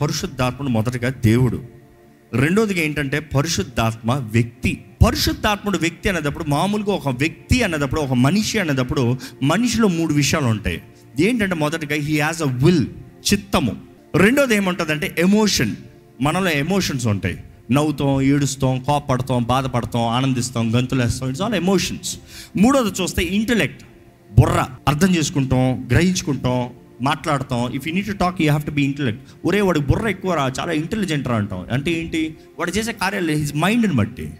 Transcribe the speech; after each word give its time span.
పరిశుద్ధాత్మను 0.00 0.68
మొదటగా 0.68 1.08
దేవుడు. 1.24 1.62
రెండోదిగా 2.34 2.82
ఏంటంటే 2.82 3.20
పరిశుద్ధాత్మ 3.20 4.12
వ్యక్తి. 4.12 4.84
పరిశుద్ధాత్ముడు 5.06 5.78
వ్యక్తి 5.78 6.08
అనేటప్పుడు 6.08 6.44
మామూలుగా 6.44 6.92
ఒక 6.92 7.08
వ్యక్తి 7.08 7.62
అనేటప్పుడు 7.62 8.00
ఒక 8.00 8.12
మనిషి 8.12 8.58
అనేటప్పుడు 8.58 9.18
మనిషిలో 9.42 9.88
మూడు 9.88 10.14
విషయాలు 10.14 10.46
ఉంటాయి. 10.46 10.82
ఏంటంటే 11.20 11.54
మొదటగా 11.54 11.94
హీ 11.94 12.20
హాజ్ 12.20 12.42
అ 12.42 12.44
విల్ 12.44 12.86
చిత్తము. 13.32 13.76
రెండోది 14.16 14.54
ఏముంటుందంటే 14.54 15.14
ఎమోషన్ 15.18 15.76
మనలో 16.20 16.50
ఎమోషన్స్ 16.50 17.06
ఉంటాయి. 17.06 17.38
నవ్వుతాం 17.72 18.22
ఏడుస్తాం 18.22 18.80
కోపడతాం 18.80 19.42
బాధపడతాం 19.42 20.02
ఆనందిస్తాం 20.02 20.78
గంతులేస్తాం. 20.78 21.28
ఇట్స్ 21.28 21.42
ఆల్ 21.42 21.54
ఎమోషన్స్ 21.54 22.16
మూడోది 22.56 23.02
చూస్తే 23.02 23.22
ఇంటలెక్ట్ 23.22 23.84
బుర్ర. 24.40 24.66
అర్థం 24.88 25.16
చేసుకుంటాం 25.16 25.88
గ్రహించుకుంటాం 25.90 26.70
మాట్లాడతాం. 27.02 27.72
If 27.72 27.88
you 27.88 27.94
need 27.94 28.06
to 28.06 28.12
talk 28.12 28.42
you 28.42 28.48
have 28.48 28.62
to 28.62 28.70
be 28.70 28.82
intellect 28.82 29.22
ఒరే 29.44 29.60
వాడి 29.60 29.80
బుర్ర 29.80 30.08
ఎక్కువ 30.08 30.34
రా 30.34 30.52
చాలా 30.60 30.72
ఇంటెలిజెంట్ 30.72 31.28
రా 31.28 31.36
అంటాం. 31.36 31.66
అంటే 31.72 31.90
ఏంటి? 31.90 32.36
వాడు 32.58 32.70
చేసే 32.70 32.92
కార్యాలు 32.92 33.32
హిజ్ 33.32 33.56
మైండ్ని 33.56 33.94
బట్టి. 33.94 34.34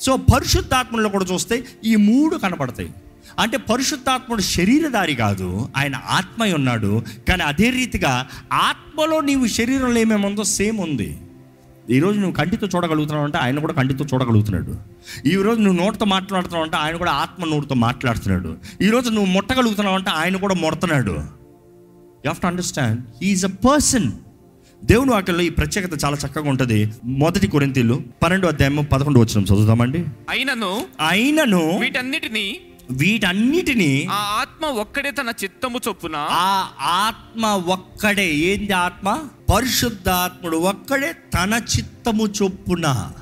సో 0.00 0.16
పరిశుద్ధాత్మలో 0.16 1.08
కూడా 1.08 1.24
చూస్తే 1.24 1.64
ఈ 1.84 1.96
మూడు 1.96 2.36
కనపడతాయి. 2.36 2.90
అంటే 3.38 3.56
పరిశుద్ధాత్ముడు 3.56 4.40
శరీరధారి 4.40 5.14
కాదు 5.14 5.68
ఆయన 5.76 5.96
ఆత్మయ 5.96 6.52
ఉన్నాడు. 6.52 7.02
కానీ 7.28 7.42
అదే 7.42 7.70
రీతిగా 7.70 8.28
ఆత్మలో 8.52 9.20
నీవు 9.20 9.46
శరీరంలో 9.46 10.00
ఏమేముందో 10.00 10.44
సేమ్ 10.44 10.80
ఉంది. 10.80 11.18
ఈరోజు 11.90 12.18
నువ్వు 12.18 12.34
కంటితో 12.34 12.66
చూడగలుగుతున్నావు 12.66 13.24
అంటే 13.24 13.38
ఆయన 13.38 13.58
కూడా 13.58 13.72
కంటితో 13.72 14.04
చూడగలుగుతున్నాడు. 14.14 14.76
ఈరోజు 15.28 15.60
నువ్వు 15.60 15.84
నోటితో 15.84 16.04
మాట్లాడుతున్నావు 16.04 16.64
అంటే 16.64 16.76
ఆయన 16.76 16.96
కూడా 16.96 17.12
ఆత్మ 17.12 17.44
నోటితో 17.44 17.74
మాట్లాడుతున్నాడు. 17.74 18.56
ఈరోజు 18.82 19.10
నువ్వు 19.10 19.32
ముట్టగలుగుతున్నావు 19.32 19.98
అంటే 19.98 20.10
ఆయన 20.10 20.36
కూడా 20.36 20.54
ముడతున్నాడు. 20.54 21.37
You 22.18 22.30
have 22.30 22.40
to 22.40 22.46
understand 22.46 23.00
he is 23.22 23.44
a 23.44 23.48
person 23.48 24.12
దేవుని 24.84 25.10
వాక్యంలో 25.10 25.42
ఈ 25.42 25.48
ప్రత్యేకత 25.48 26.04
చాలా 26.04 26.16
చక్కగా 26.16 26.50
ఉంటుంది. 26.50 26.92
మొదటి 27.04 27.46
కొరింతీలు 27.46 28.02
పన్నెండు 28.22 28.46
అధ్యాయం 28.46 28.84
పదకొండు 28.84 29.20
వచ్చిన 29.20 29.44
చదువుతామండి 29.44 30.04
అయినను 30.30 30.86
అయినను 31.08 31.78
వీటన్నిటిని 31.78 32.60
వీటన్నిటినీ 32.90 34.08
ఆ 34.10 34.14
ఆత్మ 34.14 34.66
ఒక్కడే 34.66 35.10
తన 35.10 35.32
చిత్తము 35.44 35.80
చొప్పున 35.88 36.16
ఆ 36.16 36.68
ఆత్మ 36.80 37.46
ఒక్కడే. 37.46 38.34
ఏంది 38.34 38.72
ఆత్మ? 38.72 39.18
పరిశుద్ధాత్ముడు 39.54 40.56
ఒక్కడే 40.56 41.12
తన 41.12 41.60
చిత్తము 41.76 42.26
చొప్పున. 42.42 43.12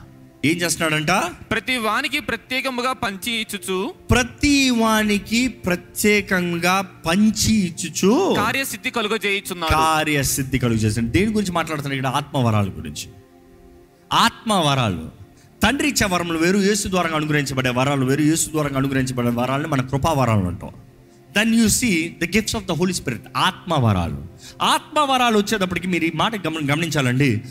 ఏం 0.44 0.56
చేస్తున్నాడంట? 0.56 1.10
ప్రతి 1.50 1.76
వానికి 1.76 2.20
ప్రత్యేకముగా 2.20 2.92
పంచి 2.92 3.32
ఇచ్చుచు. 3.32 3.94
ప్రతి 4.10 4.70
వానికి 4.70 5.48
ప్రత్యేకంగా 5.48 6.80
పంచి 6.80 7.54
ఇచ్చుచు. 7.54 8.34
కార్యసిద్ధి 8.36 8.90
కలుగజేయుచున్నాడు 8.90 9.72
కార్యసిద్ధి 9.72 10.58
కలుగు 10.58 10.76
చేసిన 10.76 11.06
దేని 11.06 11.32
గురించి 11.32 11.52
మాట్లాడుతున్నాడు 11.52 11.98
ఇక్కడ? 11.98 12.16
ఆత్మవరాల 12.16 12.68
గురించి. 12.68 13.08
ఆత్మవరాలు. 14.12 15.10
తండ్రి 15.62 15.88
ఇచ్చే 15.88 16.06
వరములు 16.06 16.38
వేరు 16.38 16.58
యేసు 16.58 16.88
ద్వారా 16.88 17.10
అనుగ్రహించబడే 17.16 17.70
వరాలు 17.70 18.06
వేరు 18.06 18.22
యేసు 18.22 18.50
ద్వారా 18.50 18.76
అనుగ్రహించబడే 18.76 19.28
వరాలని 19.28 19.68
మన 19.68 19.80
కృపావరాలు 19.80 20.46
అంటాం. 20.46 20.70
Then 21.36 21.54
you 21.54 21.68
see 21.68 22.16
the 22.22 22.24
gifts 22.24 22.56
of 22.56 22.64
the 22.64 22.72
Holy 22.72 22.92
Spirit 22.92 23.22
ఆత్మవరాలు. 23.36 24.26
ఆత్మవరాలు 24.62 25.38
వచ్చేటప్పటికి 25.38 25.88
మీరు 25.88 26.04
ఈ 26.04 26.10
మాట 26.14 26.46
గమని 26.46 26.66
గమనించాలండి. 26.66 27.42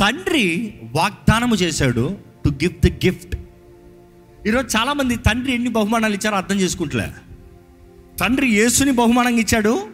తండ్రి 0.00 0.74
వాగ్దానము 0.82 1.54
చేశాడు 1.54 2.31
టు 2.44 2.48
గివ్ 2.48 2.74
ద 2.86 2.90
గిఫ్ట్ 3.04 3.34
ఈరోజు 4.48 4.68
చాలామంది 4.76 5.16
తండ్రి 5.16 5.52
ఎన్ని 5.54 5.70
బహుమానాలు 5.70 6.14
ఇచ్చారో 6.14 6.36
అర్థం 6.36 6.56
చేసుకుంటలే. 6.60 7.08
తండ్రి 8.20 8.48
యేసుని 8.48 8.92
బహుమానంగా 8.92 9.38
ఇచ్చాడు 9.38 9.88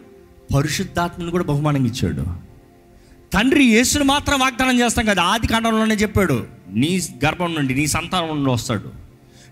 పరిశుద్ధాత్మను 0.55 1.31
కూడా 1.31 1.43
బహుమానంగా 1.43 1.85
ఇచ్చాడు. 1.85 2.23
తండ్రి 3.33 3.65
యేసుని 3.65 4.03
మాత్రం 4.03 4.39
వాగ్దానం 4.39 4.79
చేస్తాం 4.79 5.05
కదా 5.05 5.23
ఆది 5.23 5.47
కాండంలోనే 5.47 5.95
చెప్పాడు 5.95 6.47
నీ 6.69 7.01
గర్భం 7.25 7.55
నుండి 7.55 7.75
నీ 7.75 7.87
సంతానం 7.87 8.27
నుండి 8.27 8.51
వస్తాడు. 8.51 8.91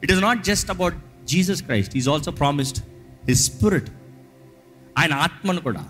It 0.04 0.11
is 0.11 0.22
not 0.22 0.44
just 0.44 0.70
about 0.70 0.95
Jesus 1.26 1.64
Christ 1.64 1.98
is 1.98 2.09
also 2.09 2.32
promised 2.32 2.80
his 3.27 3.43
spirit 3.45 3.89
ఆయన 4.98 5.14
ఆత్మను 5.14 5.61
కూడా. 5.61 5.83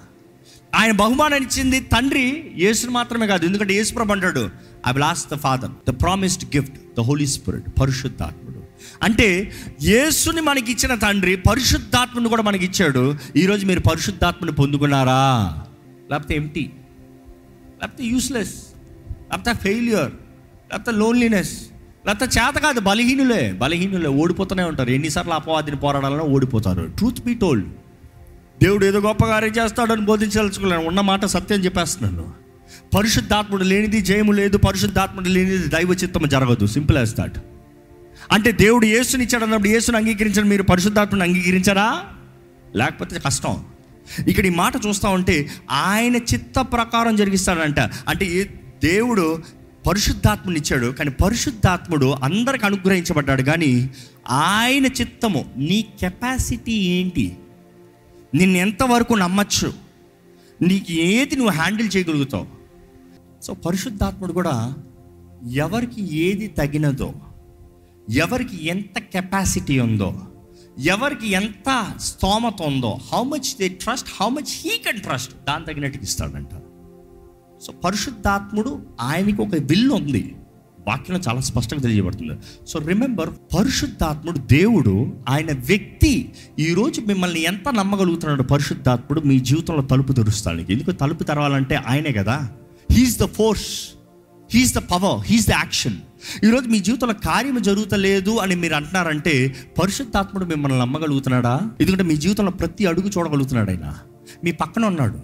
ఆయన 0.76 0.92
బహుమానం 0.92 1.38
ఇచ్చింది 1.38 1.80
తండ్రి 1.80 2.54
యేసుని 2.56 2.92
మాత్రమే 2.92 3.28
కాదు 3.28 3.46
ఎందుకంటే 3.46 3.74
యేసు 3.74 3.94
ప్రభు 3.94 4.12
అంటాడు 4.12 4.50
I 4.88 4.92
will 4.92 5.04
ask 5.04 5.26
the 5.34 5.36
Father 5.36 5.72
the 5.90 6.02
promised 6.02 6.56
gift 6.56 6.76
the 6.98 7.00
Holy 7.00 7.28
Spirit 7.28 7.70
పరిశుద్ధాత్ముడు. 7.82 8.60
అంటే 9.04 9.52
యేసుని 9.84 10.42
మనకి 10.42 10.72
ఇచ్చిన 10.72 10.96
తండ్రి 10.96 11.36
పరిశుద్ధాత్మను 11.36 12.30
కూడా 12.30 12.44
మనకి 12.44 12.66
ఇచ్చాడు 12.66 13.16
ఈరోజు 13.36 13.66
మీరు 13.66 13.80
పరిశుద్ధాత్మను 13.80 14.52
పొందుకున్నారా? 14.52 15.24
లేకపోతే 16.12 16.36
ఎంటీ 16.36 16.66
లేకపోతే 17.80 18.04
యూస్లెస్ 18.04 18.56
లేకపోతే 19.30 19.54
ఫెయిల్యూర్ 19.54 20.12
లేకపోతే 20.72 20.92
లోన్లీనెస్ 20.92 21.58
లేకపోతే 22.06 22.40
చేత 22.40 22.56
కాదు 22.56 22.80
బలహీనులే. 22.80 23.52
బలహీనులే 23.52 24.10
ఓడిపోతూనే 24.10 24.64
ఉంటారు. 24.64 24.90
ఎన్నిసార్లు 24.90 25.34
అపవాదిని 25.34 25.78
పోరాడాలన్నా 25.78 26.26
ఓడిపోతారు. 26.26 26.84
ట్రూత్ 26.98 27.22
బీ 27.26 27.34
టోల్డ్ 27.34 27.68
దేవుడు 28.62 28.86
ఏదో 28.86 29.00
గొప్ప 29.00 29.26
కార్యం 29.26 29.54
చేస్తాడని 29.58 30.02
బోధించదలుచుకున్నాను 30.02 30.88
ఉన్న 30.88 31.02
మాట 31.02 31.26
సత్యం 31.26 31.60
చెప్పేస్తున్నాను 31.60 32.47
పరిశుద్ధాత్ముడు 32.96 33.64
లేనిది 33.64 34.02
జయము 34.02 34.32
లేదు 34.32 34.58
పరిశుద్ధాత్ముడు 34.58 35.30
లేనిది 35.30 35.68
దైవ 35.68 35.92
చిత్తం 35.92 36.28
జరగదు. 36.28 36.68
సింపుల్ 36.68 36.98
యాజ్ 36.98 37.16
దాట్ 37.16 37.38
అంటే 38.32 38.52
దేవుడు 38.52 38.86
యేసుని 38.86 39.24
ఇచ్చాడు 39.24 39.44
అన్నప్పుడు 39.44 39.68
యేసుని 39.68 39.98
అంగీకరించడం 39.98 40.50
మీరు 40.50 40.64
పరిశుద్ధాత్మని 40.64 41.24
అంగీకరించారా? 41.24 42.04
లేకపోతే 42.76 43.20
కష్టం. 43.20 43.64
ఇక్కడ 44.28 44.46
ఈ 44.46 44.50
మాట 44.50 44.74
చూస్తూ 44.88 45.10
ఉంటే 45.10 45.50
ఆయన 45.72 46.16
చిత్త 46.16 46.60
ప్రకారం 46.60 47.16
జరిగిస్తాడంట. 47.16 47.80
అంటే 47.80 48.26
ఏ- 48.26 48.46
దేవుడు 48.84 49.44
పరిశుద్ధాత్మని 49.88 50.60
ఇచ్చాడు 50.60 50.88
కానీ 50.88 51.10
పరిశుద్ధాత్ముడు 51.10 52.16
అందరికి 52.24 52.66
అనుగ్రహించబడ్డాడు. 52.66 53.42
కానీ 53.42 53.90
ఆయన 54.30 54.86
చిత్తము 54.86 55.46
నీ 55.58 55.86
కెపాసిటీ 56.02 56.74
ఏంటి? 56.74 57.38
నిన్ను 58.36 58.58
ఎంతవరకు 58.58 59.14
నమ్మచ్చు? 59.14 59.74
నీకు 60.62 60.92
ఏది 60.92 61.36
నువ్వు 61.36 61.52
హ్యాండిల్ 61.52 61.90
చేయగలుగుతావు? 61.98 62.57
సో 63.44 63.54
పరిశుద్ధాత్ముడు 63.54 64.34
కూడా 64.34 64.74
ఎవరికి 65.54 66.16
ఏది 66.16 66.48
తగినదో 66.48 67.14
ఎవరికి 68.10 68.68
ఎంత 68.68 69.00
కెపాసిటీ 69.00 69.80
ఉందో 69.80 70.22
ఎవరికి 70.80 71.32
ఎంత 71.32 71.88
స్తోమత 72.00 72.62
ఉందో 72.62 72.98
how 73.14 73.24
much 73.24 73.58
they 73.60 73.68
trust 73.68 74.10
how 74.22 74.30
much 74.30 74.50
he 74.50 74.70
can 74.70 75.00
trust 75.00 75.46
దాని 75.46 75.66
తగినట్టుగా 75.66 76.04
ఇస్తాడంట 76.04 76.50
సో 77.62 77.72
పరిశుద్ధాత్ముడు 77.72 78.82
ఆయనకి 79.02 79.42
ఒక 79.42 79.56
విల్ 79.56 79.92
ఉంది. 79.92 80.36
వాక్యం 80.88 81.22
చాలా 81.28 81.40
స్పష్టంగా 81.40 81.82
తెలియబడుతుంది. 81.82 82.32
సో 82.68 82.80
రిమెంబర్ 82.80 83.30
పరిశుద్ధాత్ముడు 83.30 84.38
దేవుడు 84.38 85.14
ఆయన 85.30 85.54
వ్యక్తి 85.54 86.34
ఈరోజు 86.60 87.02
మిమ్మల్ని 87.02 87.42
ఎంత 87.42 87.70
నమ్మగలుగుతున్నాడు 87.70 88.44
పరిశుద్ధాత్ముడు 88.44 89.22
మీ 89.22 89.40
జీవితంలో 89.40 89.82
తలుపు 89.82 90.14
తెరుస్తాడు. 90.14 90.72
ఎందుకు 90.72 90.92
తలుపు 90.92 91.24
తెరవాలంటే 91.24 91.76
ఆయనే 91.76 92.12
కదా? 92.12 92.52
He's 92.92 93.20
the 93.20 93.26
force 93.26 93.90
he's 94.54 94.74
the 94.74 94.78
power 94.78 95.26
he's 95.26 95.48
the 95.48 95.52
action 95.52 95.98
ఈరోజు 96.44 96.70
మీ 96.70 96.80
జీవితంలో 96.80 97.14
కార్యం 97.14 97.62
జరుగుతలేదు 97.62 98.38
అని 98.38 98.56
మీరు 98.56 98.74
అంటున్నారంటే 98.74 99.56
పరిశుద్ధాత్ముడు 99.82 100.46
మిమ్మల్ని 100.46 100.80
నమ్మగలుగుతున్నాడా? 100.80 101.72
ఎందుకంటే 101.82 102.04
మీ 102.04 102.18
జీవితంలో 102.18 102.52
ప్రతి 102.52 102.86
అడుగు 102.86 103.10
చూడగలుగుతున్నాడు 103.10 103.70
ఆయన. 103.70 103.96
మీ 104.44 104.52
పక్కన 104.52 104.86
ఉన్నాడు. 104.86 105.18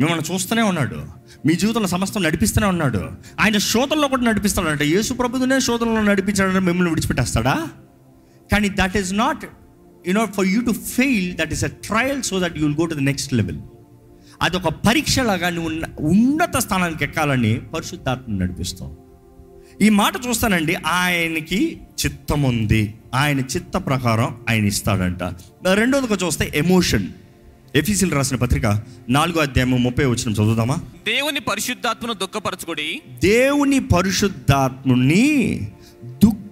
మిమ్మల్ని 0.00 0.34
చూస్తూనే 0.34 0.62
ఉన్నాడు. 0.62 1.02
మీ 1.46 1.54
జీవితంలో 1.54 1.88
సమస్తం 1.88 2.22
నడిపిస్తూనే 2.22 2.66
ఉన్నాడు. 2.66 3.10
ఆయన 3.40 3.58
శోధనలో 3.58 4.08
కూడా 4.08 4.22
నడిపిస్తాడంట. 4.22 4.82
యేసు 4.82 5.14
ప్రభుదునే 5.14 5.60
శోధనలో 5.60 6.02
నడిపించాడంటే 6.02 6.60
మిమ్మల్ని 6.60 6.90
విడిచిపెట్టేస్తాడా? 6.90 7.68
కానీ 8.52 8.68
that 8.68 8.96
is 8.96 9.14
not 9.14 9.44
you know 10.08 10.26
for 10.26 10.46
you 10.46 10.60
to 10.60 10.70
fail 10.70 11.36
that 11.36 11.52
is 11.52 11.64
a 11.64 11.68
trial 11.68 12.22
so 12.22 12.40
that 12.40 12.58
you'll 12.58 12.74
go 12.74 12.86
to 12.86 12.94
the 12.94 12.98
next 12.98 13.34
level 13.34 13.58
అది 14.42 14.56
ఒక 14.56 14.68
పరీక్షలాగా 14.68 15.50
నువ్వు 15.50 15.70
ఉన్న- 15.70 15.88
ఉన్నత 16.00 16.56
స్థానానికి 16.56 17.04
ఎక్కాలని 17.04 17.60
పరిశుద్ధాత్మ 17.60 18.38
నడిపిస్తావు. 18.38 18.96
ఈ 19.82 19.88
మాట 19.88 20.12
చూస్తానండి 20.28 20.74
ఆయనకి 20.74 21.80
చిత్తం 22.06 22.42
ఉంది 22.42 22.94
ఆయన 23.14 23.40
చిత్త 23.40 23.76
ప్రకారం 23.76 24.36
ఆయన 24.48 24.64
ఇస్తాడంట. 24.64 25.22
రెండోదిగా 25.72 26.18
చూస్తే 26.26 26.52
ఎమోషన్. 26.54 27.08
ఎఫీసీలు 27.76 28.14
రాసిన 28.14 28.36
పత్రిక 28.36 28.82
నాలుగో 29.08 29.40
అధ్యాయం 29.40 29.82
ముప్పై 29.82 30.04
వచ్చిన 30.04 30.32
చదువుదామా? 30.32 30.76
దేవుని 31.06 31.40
పరిశుద్ధాత్మను 31.40 32.12
దుఃఖపరచుకుడి. 32.12 33.02
దేవుని 33.24 33.78
పరిశుద్ధాత్ముని 33.78 35.60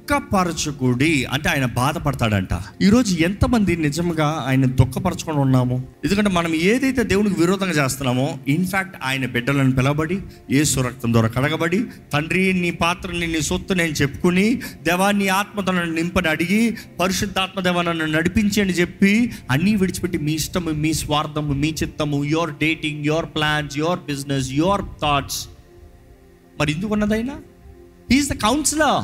దుఃఖపరచుకుడి 0.09 1.25
అంటే 1.25 1.49
ఆయన 1.49 1.67
బాధపడతాడంట. 1.79 2.53
ఈరోజు 2.83 3.13
ఎంతమంది 3.25 3.73
నిజంగా 3.77 4.29
ఆయన 4.49 4.65
దుఃఖపరచుకొని 4.81 5.39
ఉన్నాము? 5.39 5.77
ఎందుకంటే 6.05 6.31
మనం 6.31 6.53
ఏదైతే 6.55 7.03
దేవునికి 7.03 7.37
విరోధంగా 7.41 7.75
చేస్తున్నామో 7.79 8.27
ఇన్ఫ్యాక్ట్ 8.49 8.97
ఆయన 9.05 9.27
బిడ్డలను 9.27 9.73
పిలవబడి 9.73 10.19
ఏసు 10.51 10.81
రక్తం 10.81 11.13
ద్వారా 11.13 11.29
కడగబడి 11.29 11.81
తండ్రి 12.13 12.53
నీ 12.53 12.71
పాత్రని 12.71 13.27
నీ 13.27 13.41
సొత్తు 13.41 13.75
నేను 13.75 13.93
చెప్పుకుని 13.93 14.47
దేవా 14.83 15.11
నీ 15.11 15.29
ఆత్మతో 15.29 15.73
నన్ను 15.73 15.95
నింపని 15.95 16.29
అడిగి 16.29 16.63
పరిశుద్ధాత్మ 17.01 17.61
దేవా 17.61 17.83
నన్ను 17.83 18.07
నడిపించి 18.07 18.61
అని 18.63 18.73
చెప్పి 18.73 19.33
అన్నీ 19.51 19.75
విడిచిపెట్టి 19.75 20.19
మీ 20.19 20.35
ఇష్టము 20.35 20.71
మీ 20.85 20.93
స్వార్థము 20.95 21.53
మీ 21.53 21.75
చిత్తము 21.83 22.25
your 22.25 22.51
dating 22.51 23.05
your 23.05 23.31
plans 23.37 23.79
your 23.79 24.01
business 24.01 24.51
your 24.53 24.85
thoughts 25.03 25.41
మరి 26.61 26.73
ఎందుకు 26.73 26.93
ఉన్నదైనా? 26.93 27.35
Is 28.13 28.29
the 28.31 28.37
counsellor 28.37 29.01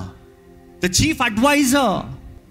the 0.84 0.86
chief 0.86 1.22
adviser 1.22 1.94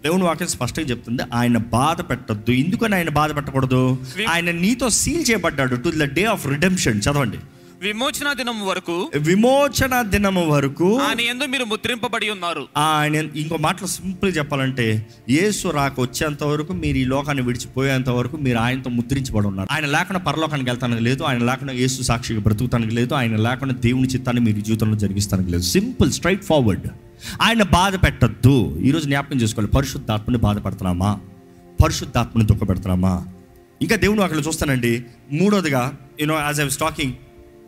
దేవుని 0.04 0.24
వాక్యం 0.24 0.48
స్పష్టంగా 0.48 0.88
చెప్తుంది 0.88 1.24
ఆయన 1.34 1.58
బాధ 1.58 2.02
పెట్టద్దు. 2.02 2.52
ఎందుకని 2.52 2.96
ఆయన 2.96 3.10
బాధ 3.10 3.36
పెట్టకూడదు? 3.36 3.98
ఆయన 4.30 4.52
నీతో 4.52 4.90
సీల్ 4.90 5.26
చేయబడ్డాడు 5.30 5.76
to 5.76 5.90
the 5.90 6.08
day 6.18 6.24
of 6.26 6.48
redemption 6.48 7.02
చదవండి. 7.06 7.40
విమోచన 7.82 8.34
దినం 8.34 8.66
వరకు 8.66 9.12
విమోచన 9.16 10.02
దినము 10.02 10.44
వరకు 10.50 10.90
ఆయన 11.00 11.22
ఎందు 11.22 11.46
మీరు 11.46 11.66
ముద్రింపబడి 11.66 12.30
ఉన్నారు. 12.30 12.64
ఆయన 12.78 13.16
ఇంకో 13.16 13.58
మాటలో 13.60 13.88
సింపుల్ 13.88 14.32
చెప్పాలంటే 14.38 15.08
యేసు 15.30 15.68
రాక 15.68 16.02
వచ్చేంత 16.02 16.44
వరకు 16.44 16.74
మీరు 16.74 16.98
ఈ 16.98 17.06
లోకాన్ని 17.06 17.44
విడిచిపోయేంత 17.44 18.10
వరకు 18.10 18.38
మీరు 18.38 18.58
ఆయనతో 18.58 18.90
ముద్రించబడి 18.90 19.48
ఉన్నారు. 19.48 19.70
ఆయన 19.72 19.86
లేకుండా 19.86 20.20
పరలోకానికి 20.20 20.70
వెళ్తానికి 20.70 21.04
లేదు 21.04 21.24
ఆయన 21.24 21.44
లేకుండా 21.52 21.74
యేసు 21.74 22.02
సాక్షిగా 22.02 22.40
బ్రతుకుతానికి 22.40 22.96
లేదు 22.96 23.14
ఆయన 23.14 23.36
లేకుండా 23.36 23.76
దేవుని 23.88 24.08
చిత్తాన్ని 24.08 24.44
మీరు 24.44 24.60
జీవితంలో 24.60 24.98
జరిగిస్తానికి 24.98 25.52
లేదు. 25.52 25.64
సింపుల్ 25.64 26.12
స్ట్రైట్ 26.12 26.44
ఫార్వర్డ్ 26.44 26.88
ఆయన 27.42 27.64
బాధ 27.64 27.96
పెట్టద్దు. 27.96 28.80
ఈరోజు 28.80 29.06
జ్ఞాపకం 29.06 29.42
చేసుకోవాలి 29.42 29.72
పరిశుద్ధాత్మని 29.72 30.38
బాధపడుతున్నామా 30.38 31.20
పరిశుద్ధాత్మని 31.84 32.46
దుఃఖపెడుతున్నామా 32.46 33.26
ఇంకా 33.82 33.96
దేవుని 33.96 34.24
అక్కడ 34.24 34.38
చూస్తానండి. 34.48 35.06
మూడోదిగా 35.32 35.98
you know 36.22 36.40
as 36.40 36.60
I 36.60 36.64
was 36.64 36.78
talking 36.78 37.14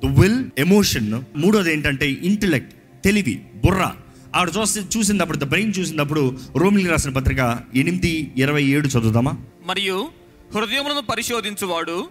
the 0.05 0.19
will 0.19 0.49
emotion 0.57 1.21
మూడోది 1.35 1.73
ఏంటంటే 1.73 2.11
ఇంటలెక్ట్ 2.11 3.03
తెలివి 3.03 3.45
బుర్ర. 3.65 3.91
ఆవిడ 4.35 4.51
చూస్తే 4.61 4.81
చూసినప్పుడు 4.97 5.37
ద 5.37 5.43
బ్రెయిన్ 5.43 5.73
చూసినప్పుడు 5.79 6.37
రోమిలి 6.55 6.89
రాసిన 6.89 7.11
పత్రిక 7.11 7.59
ఎనిమిది 7.75 8.33
ఇరవై 8.37 8.63
ఏడు 8.63 8.87
చదువుదామా? 8.87 9.33
మరియు 9.65 10.07
హృదయములను 10.55 11.01
పరిశోధించువాడు 11.01 12.07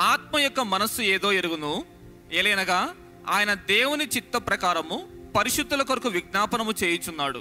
ఆత్మ 0.00 0.38
యొక్క 0.38 0.60
మనస్సు 0.60 1.02
ఏదో 1.02 1.32
ఎరుగును. 1.32 1.84
ఏలైనగా 2.38 2.88
ఆయన 3.30 3.54
దేవుని 3.54 4.04
చిత్త 4.04 4.36
ప్రకారము 4.36 5.00
పరిశుద్ధుల 5.38 5.82
కొరకు 5.82 6.08
విజ్ఞాపనము 6.08 6.72
చేయుచున్నాడు. 6.84 7.38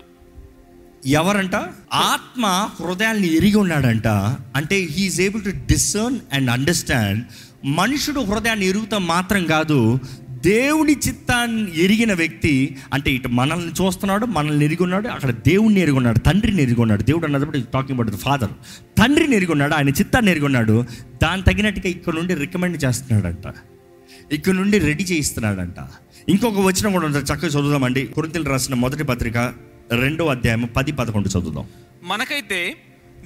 ఎవరంట? 1.06 1.56
ఆత్మ. 1.94 2.70
హృదయాన్ని 2.80 3.36
ఎరిగి 3.36 3.58
ఉన్నాడంట. 3.58 4.08
అంటే 4.56 4.88
he is 4.92 5.22
able 5.22 5.44
to 5.44 5.50
discern 5.50 6.20
and 6.34 6.50
understand 6.50 7.24
మనుషుడు 7.66 8.20
హృదయాన్ని 8.20 8.66
ఎరుగుతాం 8.66 9.08
మాత్రం 9.08 9.46
కాదు 9.46 10.00
దేవుని 10.30 10.94
చిత్తాన్ని 10.94 11.84
ఎరిగిన 11.84 12.14
వ్యక్తి 12.14 12.76
అంటే 12.94 13.12
ఇటు 13.12 13.28
మనల్ని 13.28 13.72
చూస్తున్నాడు 13.72 14.26
మనల్ని 14.26 14.66
ఎరిగి 14.66 14.84
ఉన్నాడు 14.84 15.08
అక్కడ 15.08 15.30
దేవుణ్ణి 15.30 15.80
ఎరిగి 15.80 15.98
ఉన్నాడు 15.98 16.20
తండ్రిని 16.20 16.64
ఎరిగి 16.64 16.82
ఉన్నాడు. 16.82 17.04
దేవుడు 17.04 17.26
అన్నప్పుడు 17.26 17.60
టాకింగ్ 17.74 18.00
అబౌట్ 18.00 18.16
ఫాదర్ 18.16 18.52
తండ్రిని 18.98 19.36
ఎరిగి 19.36 19.52
ఉన్నాడు 19.52 19.74
ఆయన 19.74 19.90
చిత్తాన్ని 19.90 20.32
ఎరిగి 20.32 20.46
ఉన్నాడు. 20.46 20.86
దాని 21.24 21.42
తగినట్టుగా 21.42 21.90
ఇక్కడ 21.90 22.14
నుండి 22.14 22.34
రికమెండ్ 22.34 22.84
చేస్తున్నాడంట. 22.84 23.54
ఇక్కడ 24.32 24.54
నుండి 24.54 24.80
రెడీ 24.80 25.04
చేయిస్తున్నాడంట. 25.04 25.76
ఇంకొక 26.29 26.59
వచనం 26.59 26.91
కూడా 26.91 27.06
ఉంటుంది. 27.06 27.25
చక్కగా 27.25 27.47
చదువుదామండి. 27.47 28.07
కొరింతలు 28.07 28.44
రాసిన 28.44 28.75
మొదటి 28.75 29.03
పత్రిక 29.03 29.38
రెండో 29.91 30.25
అధ్యాయం 30.27 30.69
పది 30.75 30.91
పదకొండు 30.91 31.27
చదువుదాం. 31.27 31.65
మనకైతే 32.03 32.77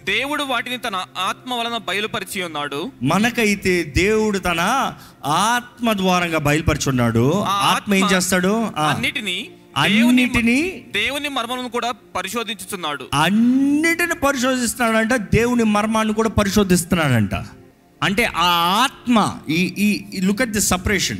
దేవుడు 0.06 0.44
వాటిని 0.44 0.78
తన 0.78 0.96
ఆత్మ 1.18 1.54
వలన 1.54 1.78
బయలుపరిచి 1.78 2.44
ఉన్నాడు. 2.44 2.92
మనకైతే 3.04 3.84
దేవుడు 3.84 4.40
తన 4.40 4.94
ఆత్మ 5.26 5.94
ద్వారంగా 5.94 6.38
బయలుపరుచున్నాడు. 6.38 7.32
ఆ 7.42 7.52
ఆత్మ 7.52 7.96
ఏం 7.96 8.08
చేస్తాడు? 8.12 8.72
అన్నిటిని 8.78 9.50
అన్నిటినీ 9.78 10.86
దేవుని 10.90 11.30
మర్మలను 11.30 11.70
కూడా 11.70 11.92
పరిశోధించుచున్నాడు 11.92 13.06
అన్నిటిని 13.14 14.16
పరిశోధిస్తున్నాడంట. 14.16 15.14
దేవుని 15.14 15.64
మర్మాన్ని 15.64 16.14
కూడా 16.14 16.30
పరిశోధిస్తున్నాడంట. 16.30 17.36
అంటే 18.04 18.24
ఆ 18.24 18.48
ఆత్మ 18.84 19.38
ఈ 19.50 19.62
ఈ 19.78 20.22
లుక్ 20.22 20.42
అట్ 20.42 20.50
ది 20.50 20.62
సపరేషన్ 20.62 21.18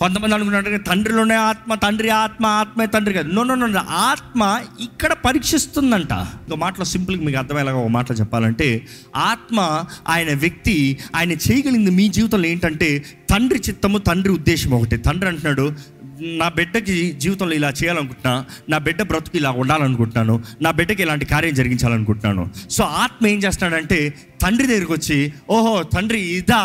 కొంతమంది 0.00 0.34
అనుకున్నట్టు 0.34 0.90
తండ్రిలోనే 0.90 1.34
ఆత్మ 1.34 1.74
తండ్రి 1.74 2.08
ఆత్మ 2.08 2.46
ఆత్మే 2.46 2.86
తండ్రి 2.86 3.14
కాదు. 3.14 3.28
నో 3.28 3.42
నో 3.42 3.54
నో 3.54 3.82
ఆత్మ 3.90 4.60
ఇక్కడ 4.80 5.12
పరీక్షిస్తుందంట. 5.12 6.12
ఇంకో 6.12 6.56
మాటలో 6.56 6.84
సింపుల్గా 6.84 7.24
మీకు 7.24 7.38
అర్థమయ్యేలాగా 7.38 7.78
ఒక 7.78 7.86
మాటలో 7.86 8.16
చెప్పాలంటే 8.16 8.86
ఆత్మ 9.16 9.84
ఆయన 10.08 10.34
వ్యక్తి 10.34 10.98
ఆయన 11.16 11.32
చేయగలిగింది 11.32 11.90
మీ 11.90 12.08
జీవితంలో 12.08 12.46
ఏంటంటే 12.46 13.04
తండ్రి 13.30 13.62
చిత్తము 13.68 13.98
తండ్రి 13.98 14.32
ఉద్దేశం 14.32 14.70
ఒకటి. 14.70 14.96
తండ్రి 14.96 15.28
అంటున్నాడు 15.28 15.96
నా 16.20 16.48
బిడ్డకి 16.48 17.12
జీవితంలో 17.12 17.54
ఇలా 17.54 17.70
చేయాలనుకుంటున్నా 17.70 18.44
నా 18.68 18.78
బిడ్డ 18.78 19.02
బ్రతుకు 19.02 19.36
ఇలా 19.36 19.50
ఉండాలనుకుంటున్నాను 19.50 20.42
నా 20.62 20.70
బిడ్డకి 20.70 21.02
ఇలాంటి 21.02 21.24
కార్యం 21.24 21.54
జరిగించాలనుకుంటున్నాను. 21.54 22.50
సో 22.70 22.84
ఆత్మ 22.84 23.26
ఏం 23.26 23.38
చేస్తున్నాడంటే 23.38 24.14
తండ్రి 24.42 24.66
దగ్గరికి 24.66 24.92
వచ్చి 24.92 25.32
ఓహో 25.50 25.82
తండ్రి 25.82 26.20
ఇదా? 26.20 26.62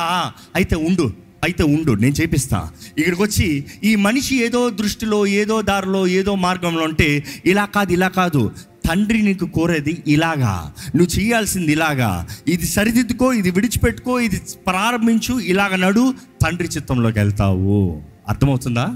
అయితే 0.55 0.75
ఉండు. 0.75 1.30
అయితే 1.43 1.63
ఉండు 1.63 1.91
నేను 1.91 2.13
చేపిస్తా. 2.13 2.69
ఇక్కడికి 2.97 3.21
వచ్చి 3.21 3.65
ఈ 3.83 3.95
మనిషి 3.95 4.43
ఏదో 4.45 4.69
దృష్టిలో 4.69 5.27
ఏదో 5.27 5.61
దారిలో 5.61 6.07
ఏదో 6.07 6.35
మార్గంలో 6.35 6.83
ఉంటే 6.83 7.23
ఇలా 7.45 7.65
కాదు 7.65 7.93
ఇలా 7.93 8.07
కాదు. 8.07 8.51
తండ్రి 8.89 9.21
నీకు 9.21 9.45
కోరేది 9.45 10.03
ఇలాగా. 10.07 10.73
నువ్వు 10.95 11.19
చేయాల్సింది 11.19 11.71
ఇలాగా. 11.71 12.27
ఇది 12.47 12.65
సరిదిద్దుకో 12.65 13.33
ఇది 13.33 13.51
విడిచిపెట్టుకో 13.51 14.19
ఇది 14.19 14.41
ప్రారంభించు 14.67 15.39
ఇలాగ 15.39 15.75
నడు 15.75 16.13
తండ్రి 16.43 16.67
చిత్తంలోకి 16.67 17.19
వెళ్తావు. 17.19 18.01
అర్థమవుతుందా? 18.27 18.95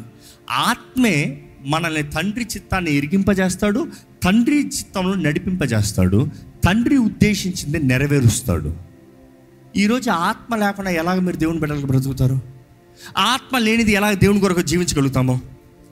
ఆత్మే 0.51 1.41
మనల్ని 1.65 2.03
తండ్రి 2.03 2.43
చిత్తాన్ని 2.43 2.95
ఎరిగింపజేస్తాడు 2.95 3.87
తండ్రి 4.23 4.59
చిత్తంలో 4.67 5.15
నడిపింపజేస్తాడు 5.15 6.29
తండ్రి 6.65 6.97
ఉద్దేశించింది 6.97 7.79
నెరవేరుస్తాడు. 7.79 8.94
ఈరోజు 9.77 10.09
ఆత్మ 10.09 10.55
లేకుండా 10.55 10.91
ఎలాగ 10.91 11.19
మీరు 11.19 11.35
దేవుని 11.35 11.59
బిడ్డలకు 11.59 11.85
బ్రతుకుతారు? 11.85 12.39
ఆత్మ 13.17 13.57
లేనిది 13.57 13.91
ఎలాగ 13.91 14.13
దేవుని 14.13 14.39
కొరకు 14.39 14.61
జీవించగలుగుతామో? 14.61 15.39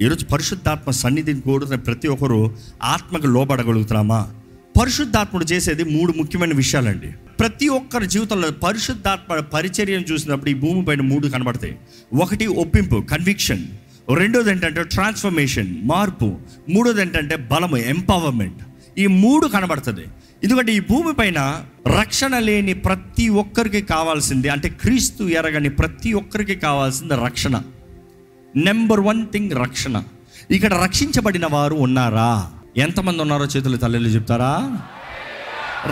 ఈరోజు 0.02 0.26
పరిశుద్ధాత్మ 0.26 0.92
సన్నిధిని 0.92 1.42
కోరుతున్న 1.42 1.76
ప్రతి 1.76 2.08
ఒక్కరు 2.08 2.56
ఆత్మకు 2.84 3.28
లోబడగలుగుతున్నామా? 3.28 4.34
పరిశుద్ధాత్ముడు 4.82 5.46
చేసేది 5.46 5.84
మూడు 5.84 6.14
ముఖ్యమైన 6.18 6.56
విషయాలండి. 6.56 7.12
ప్రతి 7.40 7.68
ఒక్కరి 7.68 8.08
జీవితంలో 8.08 8.52
పరిశుద్ధాత్మ 8.52 9.40
పరిచర్యను 9.40 10.04
చూసినప్పుడు 10.12 10.50
ఈ 10.50 10.54
భూమి 10.54 10.86
పైన 10.86 11.02
మూడు 11.02 11.28
కనబడతాయి. 11.28 11.78
ఒకటి 12.22 12.46
ఒప్పింపు 12.46 12.96
కన్విక్షన్ 12.96 13.66
రెండోది 14.16 14.52
ఏంటంటే 14.52 14.84
ట్రాన్స్ఫర్మేషన్ 14.84 15.76
మార్పు. 15.84 16.38
మూడోది 16.70 17.02
ఏంటంటే 17.02 17.36
బలము 17.36 17.78
ఎంపవర్మెంట్ 17.78 18.64
ఈ 19.00 19.08
మూడు 19.08 19.48
కనబడుతుంది. 19.48 20.06
ఎందుకంటే 20.44 20.74
ఈ 20.74 20.80
భూమి 20.80 21.14
పైన 21.14 21.66
రక్షణ 22.00 22.40
లేని 22.40 22.74
ప్రతి 22.74 23.30
ఒక్కరికి 23.30 23.82
కావాల్సింది. 23.82 24.50
అంటే 24.50 24.70
క్రీస్తు 24.70 25.24
ఎరగని 25.24 25.70
ప్రతి 25.70 26.14
ఒక్కరికి 26.14 26.56
కావాల్సింది 26.56 27.16
రక్షణ. 27.16 27.62
నెంబర్ 28.56 29.00
వన్ 29.00 29.28
థింగ్ 29.28 29.52
రక్షణ. 29.52 30.04
ఇక్కడ 30.52 30.74
రక్షించబడిన 30.74 31.46
వారు 31.46 31.76
ఉన్నారా? 31.76 32.52
ఎంతమంది 32.78 33.22
ఉన్నారో 33.22 33.46
చేతులు 33.46 33.78
తల్లిలు 33.78 34.08
చెప్తారా? 34.08 34.80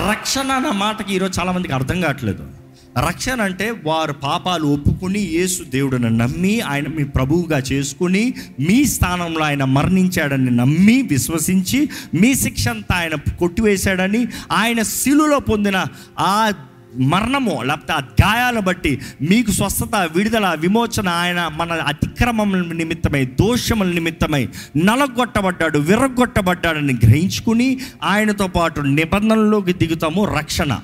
రక్షణ 0.10 0.52
అన్న 0.52 0.72
మాటకి 0.72 1.16
ఈరోజు 1.16 1.40
చాలామందికి 1.40 1.74
అర్థం 1.74 2.02
కావట్లేదు. 2.02 2.61
రక్షణ 2.98 3.42
అంటే 3.42 3.72
వారు 3.86 4.14
పాపాలు 4.14 4.68
ఒప్పుకుని 4.68 5.20
యేసు 5.20 5.64
దేవుడిని 5.64 6.10
నమ్మి 6.18 6.62
ఆయన 6.62 6.88
మీ 6.88 7.04
ప్రభువుగా 7.04 7.60
చేసుకుని 7.60 8.34
మీ 8.60 8.86
స్థానంలో 8.86 9.44
ఆయన 9.44 9.64
మరణించాడని 9.64 10.52
నమ్మి 10.52 11.02
విశ్వసించి 11.02 11.90
మీ 12.14 12.34
శిక్ష 12.34 12.68
అంతా 12.68 12.96
ఆయన 12.96 13.16
కొట్టివేశాడని 13.16 14.28
ఆయన 14.52 14.82
శిలులో 14.82 15.40
పొందిన 15.40 15.86
ఆ 16.20 16.52
మరణము 17.00 17.62
లేకపోతే 17.64 17.94
ఆ 17.94 18.00
గాయాలను 18.00 18.62
బట్టి 18.62 19.02
మీకు 19.22 19.52
స్వస్థత 19.52 20.10
విడుదల 20.16 20.54
విమోచన 20.60 21.10
ఆయన 21.10 21.48
మన 21.58 21.74
అతిక్రమముల 21.74 22.74
నిమిత్తమై 22.74 23.26
దోషముల 23.26 23.92
నిమిత్తమై 23.92 24.48
నలగొట్టబడ్డాడు 24.78 25.80
విరగొట్టబడ్డాడని 25.80 26.94
గ్రహించుకుని 26.94 27.80
ఆయనతో 28.04 28.48
పాటు 28.48 28.82
నిబంధనలోకి 28.82 29.74
దిగుతాము 29.74 30.26
రక్షణ. 30.38 30.82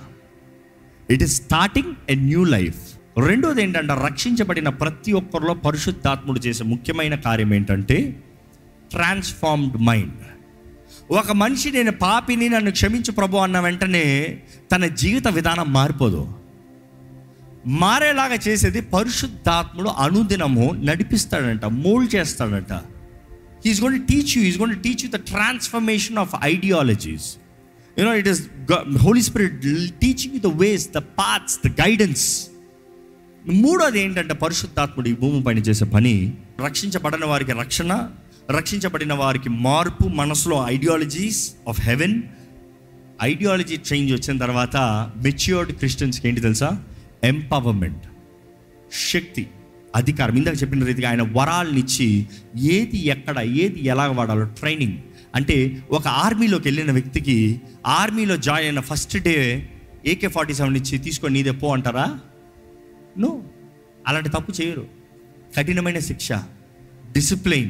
It 1.10 1.24
is 1.24 1.36
starting 1.36 2.12
a 2.12 2.16
new 2.16 2.44
life 2.44 2.98
రెండోది 3.20 3.64
ఏంటంటే 3.64 3.94
రక్షించబడిన 4.06 4.70
ప్రతి 4.70 5.12
ఒక్కరిలో 5.14 5.54
పరిశుద్ధాత్ముడు 5.54 6.40
చేసే 6.40 6.64
ముఖ్యమైన 6.64 7.16
కార్యం 7.16 7.54
ఏంటంటే 7.54 8.24
ట్రాన్స్ఫార్మ్డ్ 8.92 9.78
మైండ్ 9.78 10.14
ఒక 11.12 11.32
మనిషి 11.32 11.72
నేను 11.72 11.92
పాపిని 11.92 12.50
నన్ను 12.50 12.72
క్షమించు 12.72 13.12
ప్రభు 13.12 13.38
అన్న 13.38 13.60
వెంటనే 13.60 14.40
తన 14.72 14.86
జీవిత 14.86 15.28
విధానం 15.28 15.74
మారిపోదు. 15.74 16.34
మారేలాగా 17.68 18.40
చేసేది 18.48 18.82
పరిశుద్ధాత్ముడు 18.82 19.90
అనుదినము 19.90 20.72
నడిపిస్తాడంట 20.84 21.66
మోల్డ్ 21.66 22.16
చేస్తాడంట. 22.16 22.74
He's 23.66 23.82
gonna 23.82 24.08
teach 24.08 24.38
you 24.38 24.44
is 24.44 24.60
gonna 24.60 24.84
teach 24.84 25.06
you 25.06 25.10
the 25.10 25.16
transformation 25.16 26.18
of 26.18 26.36
ideologies 26.44 27.38
you know 28.00 28.16
it 28.16 28.28
is 28.28 28.48
Holy 29.04 29.22
Spirit 29.22 29.62
teaching 30.00 30.40
the 30.40 30.48
ways 30.48 30.90
the 30.90 30.98
paths 30.98 31.60
the 31.68 31.82
guidance 31.82 32.48
మూడోది 33.48 34.02
ఏంటంటే 34.02 34.34
పరిశుద్ధాత్ముడు 34.34 35.10
ఈ 35.10 35.16
భూమి 35.16 35.44
పైన 35.44 35.58
చేసే 35.58 35.86
పని 35.86 36.34
రక్షించబడిన 36.66 37.26
వారికి 37.26 37.52
రక్షణ 37.52 38.10
రక్షించబడిన 38.50 39.14
వారికి 39.14 39.50
మార్పు 39.50 40.08
మనసులో 40.08 40.66
ideologies 40.70 41.52
of 41.68 41.82
heaven 41.82 42.24
ideology 43.24 43.80
change 43.94 44.14
వచ్చిన 44.14 44.38
తర్వాత 44.38 44.78
మెచ్యూర్డ్ 45.16 45.72
క్రిస్టియన్స్కి 45.72 46.28
ఏంటి 46.28 46.42
తెలుసా? 46.42 46.84
ఎంపవర్మెంట్ 47.24 48.04
శక్తి 49.12 49.48
అధికారం. 49.96 50.38
ఇందాక 50.38 50.62
చెప్పిన 50.62 50.84
రీతిగా 50.86 51.10
ఆయన 51.10 51.22
వరాలనిచ్చి 51.22 52.26
ఏది 52.58 53.08
ఎక్కడ 53.08 53.40
ఏది 53.40 53.86
ఎలా 53.86 54.08
వాడాలో 54.08 54.46
ట్రైనింగ్ 54.46 54.98
అంటే 55.36 55.84
ఒక 55.92 56.08
ఆర్మీలోకి 56.08 56.68
వెళ్ళిన 56.68 56.92
వ్యక్తికి 56.92 57.62
ఆర్మీలో 57.86 58.36
జాయిన్ 58.36 58.68
అయిన 58.68 58.80
first 58.80 59.18
day 59.18 59.70
AK 60.06 60.28
forty 60.28 60.54
seven 60.54 60.78
ఇచ్చి 60.78 60.98
తీసుకొని 60.98 61.34
నీదే 61.34 61.52
పో 61.52 61.74
అంటారా? 61.74 62.20
నో. 63.18 63.42
అలాంటి 64.08 64.30
తప్పు 64.30 64.62
చేయరు. 64.62 64.86
కఠినమైన 65.58 66.00
శిక్ష 66.00 66.32
discipline 67.12 67.70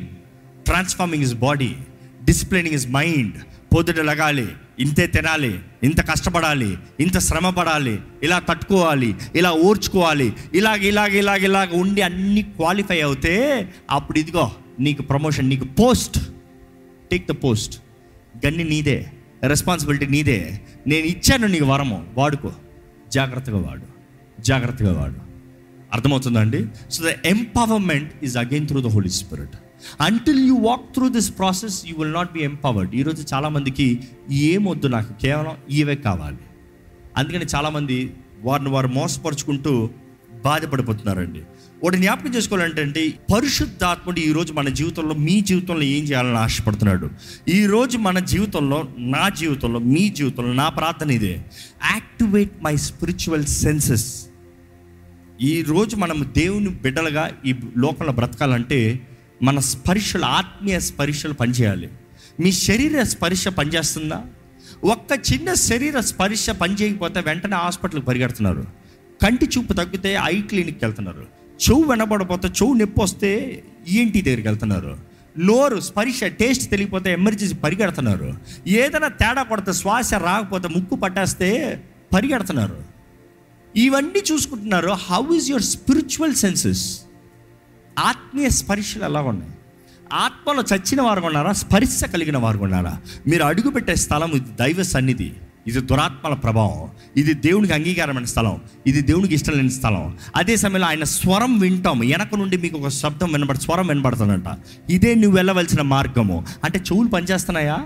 transforming 0.66 1.24
his 1.24 1.34
body 1.34 1.76
disciplining 2.24 2.76
his 2.76 2.88
mind 2.88 3.34
పొద్దుట 3.76 4.00
లగాలి 4.00 4.48
ఇంతే 4.80 5.08
తినాలి 5.08 5.60
ఇంత 5.84 6.10
కష్టపడాలి 6.10 6.78
ఇంత 7.00 7.18
శ్రమ 7.18 7.50
పడాలి 7.50 8.00
ఇలా 8.24 8.40
తట్టుకోవాలి 8.40 9.16
ఇలా 9.36 9.52
ఓర్చుకోవాలి 9.52 10.34
ఇలాగ 10.54 10.84
ఇలాగ 10.84 11.16
ఇలాగ 11.16 11.44
ఇలాగ 11.44 11.76
ఉండి 11.76 12.02
అన్ని 12.02 12.42
క్వాలిఫై 12.42 13.02
అవుతే 13.02 13.36
అప్పుడు 13.92 14.20
ఇదిగో 14.20 14.52
నీకు 14.80 15.02
ప్రమోషన్ 15.02 15.50
నీకు 15.50 15.66
పోస్ట్ 15.66 16.18
టేక్ 17.12 17.28
ద 17.28 17.32
పోస్ట్ 17.32 17.82
గన్ని 18.46 18.64
నీదే. 18.64 19.12
రెస్పాన్సిబిలిటీ 19.44 20.08
నీదే. 20.08 20.62
నేను 20.88 21.06
ఇచ్చాను 21.06 21.48
నీకు 21.48 21.66
వరము. 21.66 22.08
వాడుకో. 22.18 22.52
జాగ్రత్తగా 23.12 23.58
వాడు. 23.58 23.84
జాగ్రత్తగా 24.42 25.02
వాడు. 25.02 25.28
అర్థమవుతుందండి 25.94 26.66
so 26.92 27.10
the 27.10 27.14
empowerment 27.26 28.12
is 28.24 28.38
again 28.38 28.68
through 28.68 28.82
the 28.82 28.88
Holy 28.88 29.10
Spirit 29.10 29.50
until 30.02 30.48
you 30.48 30.56
walk 30.56 30.94
through 30.94 31.10
this 31.10 31.38
process 31.38 31.88
you 31.88 31.96
will 31.98 32.14
not 32.14 32.34
be 32.34 32.44
empowered 32.44 32.96
ఈరోజు 32.96 33.34
చాలామందికి 33.34 34.04
ఏమొద్దు 34.32 34.88
నాకు. 34.88 35.22
కేవలం 35.22 35.56
ఇవే 35.70 35.96
కావాలి. 35.96 36.38
అందుకని 37.18 37.46
చాలామంది 37.56 38.14
వారిని 38.42 38.70
వారు 38.70 38.88
మోసపరుచుకుంటూ 38.88 39.90
బాధపడిపోతున్నారండి. 40.46 41.42
ఒకటి 41.84 41.98
జ్ఞాపకం 41.98 42.36
చేసుకోవాలంటే 42.36 43.14
పరిశుద్ధాత్ముడు 43.34 44.20
ఈరోజు 44.20 44.54
మన 44.54 44.70
జీవితంలో 44.70 45.16
మీ 45.16 45.42
జీవితంలో 45.42 45.82
ఏం 45.82 46.04
చేయాలని 46.04 46.38
ఆశపడుతున్నాడు? 46.38 47.10
ఈరోజు 47.50 47.98
మన 47.98 48.20
జీవితంలో 48.20 48.86
నా 48.98 49.30
జీవితంలో 49.30 49.80
మీ 49.80 50.10
జీవితంలో 50.10 50.54
నా 50.54 50.70
ప్రార్థన 50.70 51.12
ఇదే. 51.12 51.46
యాక్టివేట్ 51.94 52.64
మై 52.64 52.76
స్పిరిచువల్ 52.76 53.46
సెన్సెస్ 53.46 54.26
ఈరోజు 55.42 55.96
మనం 55.96 56.34
దేవుని 56.38 56.70
బిడ్డలుగా 56.70 57.32
ఈ 57.46 57.56
లోకంలో 57.78 58.14
బ్రతకాలంటే 58.14 59.00
మన 59.44 59.60
స్పర్శలు 59.60 60.26
ఆత్మీయ 60.26 60.80
స్పర్శలు 60.80 61.34
పనిచేయాలి. 61.34 61.90
మీ 62.40 62.52
శరీర 62.52 63.04
స్పర్శ 63.04 63.48
పనిచేస్తుందా? 63.48 64.24
ఒక్క 64.84 65.34
చిన్న 65.34 65.54
శరీర 65.54 66.00
స్పర్శ 66.00 66.50
పనిచేయకపోతే 66.50 67.20
వెంటనే 67.20 67.56
హాస్పిటల్కి 67.56 68.06
పరిగెడుతున్నారు. 68.06 68.66
కంటి 69.22 69.46
చూపు 69.46 69.74
తగ్గితే 69.74 70.20
ఐ 70.24 70.42
క్లినిక్కి 70.42 70.86
వెళ్తున్నారు. 70.86 71.38
చెవు 71.58 71.84
వెనబడిపోతే 71.84 72.48
చెవు 72.48 72.74
నొప్పి 72.74 73.02
వస్తే 73.02 73.64
ఈఎన్టీ 73.88 74.22
దగ్గరికి 74.22 74.48
వెళ్తున్నారు? 74.48 74.98
నోరు 75.40 75.80
స్పర్శ 75.80 76.24
టేస్ట్ 76.24 76.72
తెలియకపోతే 76.72 77.14
ఎమర్జెన్సీ 77.14 77.56
పరిగెడుతున్నారు. 77.56 78.34
ఏదైనా 78.68 79.08
తేడా 79.08 79.44
కొడితే 79.44 79.74
శ్వాస 79.74 80.14
రాకపోతే 80.14 80.68
ముక్కు 80.68 80.96
పట్టేస్తే 80.96 81.82
పరిగెడుతున్నారు. 82.14 82.84
ఇవన్నీ 83.76 84.24
చూసుకుంటున్నారు 84.32 84.90
how 84.90 85.36
is 85.36 85.50
your 85.50 85.64
spiritual 85.64 86.36
senses 86.36 87.02
ఆత్మీయ 88.00 88.50
స్పర్శలు 88.50 89.04
ఎలా 89.04 89.22
ఉన్నాయి? 89.22 89.52
ఆత్మలో 90.14 90.64
చచ్చిన 90.76 91.02
వారు 91.02 91.22
ఉన్నారా? 91.22 91.54
స్పర్శ 91.54 92.04
కలిగిన 92.04 92.38
వారు 92.38 92.58
ఉన్నారా? 92.58 93.02
మీరు 93.28 93.44
అడుగుపెట్టే 93.44 93.96
స్థలం 93.96 94.32
ఇది 94.32 94.50
దైవ 94.60 94.84
సన్నిధి. 94.84 95.34
ఇది 95.68 95.80
దురాత్మల 95.80 96.34
ప్రభావం. 96.34 96.88
ఇది 97.18 97.34
దేవునికి 97.34 97.74
అంగీకారమైన 97.74 98.26
స్థలం. 98.26 98.62
ఇది 98.88 99.02
దేవునికి 99.02 99.34
ఇష్టం 99.34 99.54
లేని 99.54 99.70
స్థలం. 99.70 100.18
అదే 100.36 100.56
సమయంలో 100.56 100.88
ఆయన 100.88 101.04
స్వరం 101.04 101.60
వింటాం 101.60 102.00
వెనక 102.00 102.36
నుండి 102.36 102.58
మీకు 102.58 102.78
ఒక 102.78 102.88
శబ్దం 102.88 103.32
వినబడి 103.32 103.58
స్వరం 103.58 103.88
వినబడుతుందంట. 103.88 104.44
ఇదే 104.90 105.16
నువ్వు 105.16 105.38
వెళ్ళవలసిన 105.38 105.82
మార్గము. 105.82 106.46
అంటే 106.64 106.80
చెవులు 106.80 107.10
పనిచేస్తున్నాయా? 107.10 107.86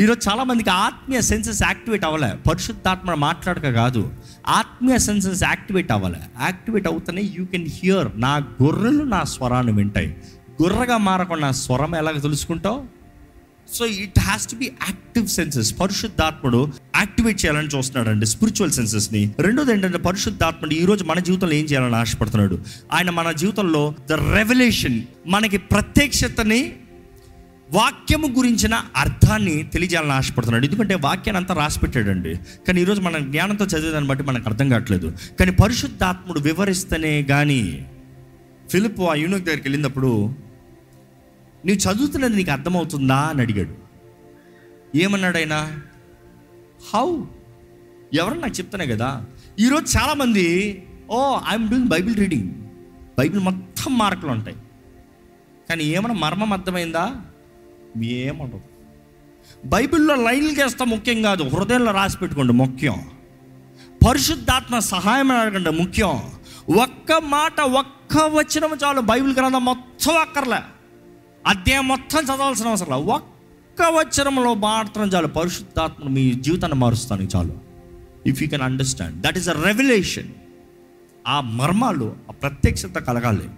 ఈరోజు 0.00 0.30
చాలామందికి 0.30 0.70
ఆత్మీయ 0.70 1.20
సెన్సెస్ 1.20 1.62
యాక్టివేట్ 1.62 2.04
అవ్వలే. 2.04 2.34
పరిశుద్ధాత్మ 2.50 3.14
మాట్లాడక 3.14 3.72
కాదు. 3.72 4.10
ఆత్మీయ 4.48 4.98
సెన్సెస్ 4.98 5.42
యాక్టివేట్ 5.42 5.92
అవ్వలే. 5.92 6.20
యాక్టివేట్ 6.42 6.88
అవుతానే 6.88 7.22
యూ 7.38 7.44
కెన్ 7.44 7.66
హియర్ 7.68 8.20
నా 8.20 8.36
గొర్రెలు 8.36 9.02
నా 9.02 9.22
స్వరాన్ని 9.22 9.72
వింటాయి. 9.72 10.16
గొర్రెగా 10.62 10.96
మారకుండా 10.96 11.52
స్వరం 11.52 11.94
ఎలాగ 11.94 12.18
తెలుసుకుంటావు? 12.18 12.95
So 13.72 13.86
it 13.86 14.18
has 14.18 14.46
to 14.46 14.56
be 14.56 14.64
active 14.64 15.28
senses 15.28 15.80
పరిశుద్ధాత్ముడు 15.80 16.72
యాక్టివేట్ 16.96 17.44
చేయాలని 17.44 17.68
చూస్తున్నాడు 17.68 18.24
స్పిరిచువల్ 18.24 18.70
సెన్సెస్ని 18.70 19.34
రెండోది 19.40 19.72
ఏంటంటే 19.72 19.98
పరిశుద్ధాత్ముడు 19.98 20.74
ఈరోజు 20.74 21.04
మన 21.04 21.18
జీవితంలో 21.18 21.54
ఏం 21.54 21.64
చేయాలని 21.64 21.96
ఆశపడుతున్నాడు? 21.96 22.58
ఆయన 22.92 23.10
మన 23.10 23.30
జీవితంలో 23.32 23.94
ద 24.08 24.12
రెవల్యూషన్ 24.12 25.02
మనకి 25.26 25.56
ప్రత్యక్షతని 25.56 26.72
వాక్యము 27.72 28.28
గురించిన 28.28 28.82
అర్థాన్ని 28.96 29.62
తెలియజేయాలని 29.62 30.12
ఆశపడుతున్నాడు. 30.12 30.64
ఎందుకంటే 30.64 30.94
వాక్యాన్ని 30.94 31.38
అంతా 31.38 31.54
రాసిపెట్టాడండి 31.54 32.34
కానీ 32.66 32.80
ఈరోజు 32.80 33.00
మన 33.00 33.18
జ్ఞానంతో 33.18 33.64
చదివేదాన్ని 33.64 34.08
బట్టి 34.08 34.24
మనకు 34.24 34.48
అర్థం 34.48 34.68
కావట్లేదు. 34.68 35.12
కానీ 35.40 35.50
పరిశుద్ధాత్ముడు 35.50 36.40
వివరిస్తేనే 36.40 37.22
కానీ 37.22 37.86
ఫిలిప్ 38.70 39.00
ఆ 39.00 39.14
యూనిక్ 39.14 39.44
దగ్గరికి 39.44 39.68
వెళ్ళినప్పుడు 39.68 40.45
నీవు 41.66 41.92
చదువుతున్నది 41.92 42.36
నీకు 42.36 42.50
అర్థమవుతుందా? 42.50 43.16
అని 43.16 43.40
అడిగాడు. 43.40 43.74
ఏమన్నాడు 44.96 45.36
ఆయన? 45.36 45.78
హౌ 46.94 47.24
ఎవరన్నా 48.14 48.42
నాకు 48.42 48.58
చెప్తానే 48.58 48.86
కదా 48.86 49.24
ఈరోజు 49.58 49.98
చాలామంది 49.98 50.46
ఓ 51.10 51.40
I'm 51.48 51.68
doing 51.68 51.88
Bible 51.88 52.16
reading 52.16 52.50
Bible 53.18 53.40
మొత్తం 53.40 53.98
మార్కులు 53.98 54.30
ఉంటాయి. 54.30 54.56
కానీ 55.68 55.84
ఏమైనా 55.84 56.14
మర్మం 56.14 56.52
అర్థమైందా? 56.52 57.20
ఏమండదు. 58.02 58.60
బైబిల్లో 59.64 60.14
లైన్లు 60.14 60.64
చేస్తా 60.64 60.84
ముఖ్యం 60.84 61.22
కాదు 61.22 61.42
హృదయంలో 61.42 61.92
రాసి 61.92 62.18
పెట్టుకోండి 62.18 62.52
ముఖ్యం. 62.52 63.10
పరిశుద్ధాత్మ 64.08 64.78
సహాయం 64.78 65.32
అడగండి 65.32 65.70
ముఖ్యం. 65.70 66.22
ఒక్క 66.82 67.12
మాట 67.12 67.60
ఒక్క 67.60 68.18
వచ్చిన 68.18 68.64
చాలు 68.84 69.00
బైబిల్ 69.00 69.36
గ్రంథం 69.36 69.64
మొత్తం 69.64 70.16
అక్కర్లే. 70.16 70.58
అధ్యాయం 71.46 71.88
మొత్తం 71.88 72.24
చదవాల్సిన 72.24 72.68
అవసరం 72.68 72.90
లేదు. 72.90 73.10
ఒక్క 73.10 73.82
వచ్చరంలో 73.82 74.54
మాత్రం 74.54 75.08
చాలు 75.08 75.26
పరిశుద్ధాత్మ 75.26 76.08
మీ 76.08 76.32
జీవితాన్ని 76.32 76.78
మారుస్తానికి 76.78 77.36
చాలు. 77.36 77.54
If 78.26 78.42
you 78.42 78.48
can 78.48 78.62
understand 78.62 79.20
that 79.20 79.38
is 79.38 79.48
a 79.48 79.52
revolution 79.52 80.28
ఆ 81.28 81.40
మర్మాలు 81.40 82.16
ఆ 82.28 82.32
ప్రత్యక్షత 82.32 82.98
కలగాలి. 82.98 83.48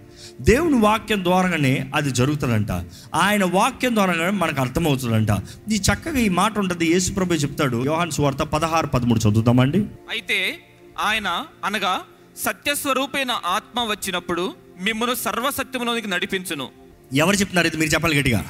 దేవుని 0.41 0.79
వాక్యం 0.79 1.25
ద్వారానే 1.25 1.91
అది 1.95 2.11
జరుగుతుందంట. 2.11 2.71
ఆయన 3.15 3.45
వాక్యం 3.45 3.95
ద్వారానే 3.95 4.31
మనకు 4.31 4.61
అర్థమవుతుందంట. 4.61 5.29
ఈ 5.73 5.77
చక్కగా 5.77 6.19
ఈ 6.19 6.29
మాట 6.29 6.59
ఉంటుంది. 6.59 6.87
యేసుప్రభు 6.93 7.35
చెప్తాడు 7.35 7.85
యోహాన్ 7.85 8.11
సువార్త 8.11 8.39
పదహారు 8.39 8.87
పదమూడు 8.87 9.19
చదువుతామండి 9.19 9.87
అయితే 10.11 10.59
ఆయన 11.01 11.45
అనగా 11.65 12.01
సత్యస్వరూపైన 12.37 13.31
ఆత్మ 13.31 13.81
వచ్చినప్పుడు 13.81 14.55
మిమ్మల్ని 14.81 15.17
సర్వసత్యంలోనికి 15.17 16.09
నడిపించును. 16.09 16.88
ఎవరు 17.13 17.37
చెప్తున్నారు 17.37 17.67
ఇది 17.67 17.77
మీరు 17.77 17.91
చెప్పాలి 17.91 18.19
గట్టిగా? 18.19 18.45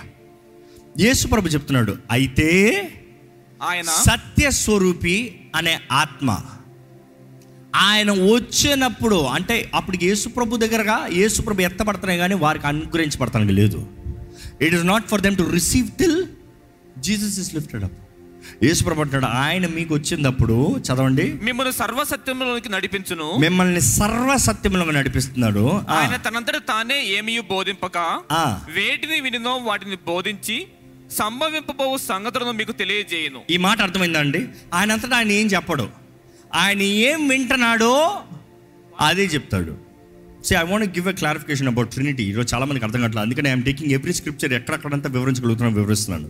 యేసుప్రభు 1.00 1.48
చెప్తున్నాడు 1.48 1.98
అయితే 2.10 2.48
ఆయన 3.62 3.86
సత్యస్వరూపి 3.86 5.46
అనే 5.56 5.80
ఆత్మ 5.90 6.30
ఆయన 7.74 8.10
వచ్చినప్పుడు 8.10 9.16
అంటే 9.16 9.70
అప్పుడు 9.74 10.04
యేసుప్రభు 10.04 10.56
దగ్గరగా 10.56 11.08
యేసుప్రభు 11.12 11.60
ఎత్తపడుతున్నాయి 11.60 12.18
కానీ 12.18 12.34
వారికి 12.34 12.66
అనుగ్రహించబడతానికి 12.66 13.52
లేదు. 13.52 13.86
It 14.60 14.74
is 14.74 14.84
not 14.84 15.06
for 15.08 15.20
them 15.20 15.36
to 15.36 15.42
receive 15.42 15.90
till 15.90 16.26
Jesus 16.98 17.38
is 17.38 17.54
lifted 17.54 17.84
up 17.84 17.98
యేసుప్రభు 18.62 19.00
అంటాడు 19.00 19.26
ఆయన 19.26 19.66
మీకు 19.66 19.94
వచ్చినప్పుడు 19.94 20.80
చదవండి. 20.80 21.32
మిమ్మల్ని 21.42 21.72
సర్వసత్యములోనికి 21.72 22.68
నడిపించును. 22.68 23.38
మిమ్మల్ని 23.38 23.80
సర్వ 23.80 24.36
సత్యములో 24.36 24.84
నడిపిస్తున్నాడు 24.84 25.80
ఆయన 25.88 26.16
తనంతట 26.16 26.56
తానే 26.56 27.04
ఏమీ 27.04 27.40
బోధింపక 27.40 27.98
ఆ. 28.32 28.60
వేటిని 28.74 29.20
వినినో 29.20 29.56
వాటిని 29.56 29.96
బోధించి 30.06 30.66
సంభవింపబోవు 31.12 31.96
సంగతులను 31.96 32.52
మీకు 32.52 32.72
తెలియజేయను. 32.72 33.40
ఈ 33.50 33.56
మాట 33.56 33.80
అర్థమైందా 33.82 34.18
అండి? 34.20 34.48
ఆయన 34.74 34.92
అంతటా 34.92 35.16
ఆయన 35.16 35.30
ఏం 35.30 35.46
చెప్పడు. 35.46 35.88
ఆయన 36.54 36.82
ఏం 36.82 37.28
వింటున్నాడో 37.28 38.20
అదే 39.00 39.24
చెప్తాడు. 39.24 39.88
So 40.44 40.56
I 40.56 40.62
want 40.62 40.98
give 40.98 41.08
a 41.08 41.12
clarification 41.12 41.68
about 41.68 41.90
Trinity 41.90 42.22
ఈరోజు 42.24 42.54
చాలా 42.54 42.64
మందికి 42.64 42.84
అర్థం 42.84 43.00
కావట్లేదు. 43.00 43.24
అందుకని 43.24 43.48
ఐఎమ్ 43.48 43.62
టేకింగ్ 43.62 43.92
ఎవ్రీ 43.92 44.12
స్క్రిప్చర్ 44.12 44.52
ఎక్కడెక్కడంతా 44.52 45.10
వివరించగలుగుతున్నాను 45.10 45.76
వివరిస్తున్నాను. 45.76 46.28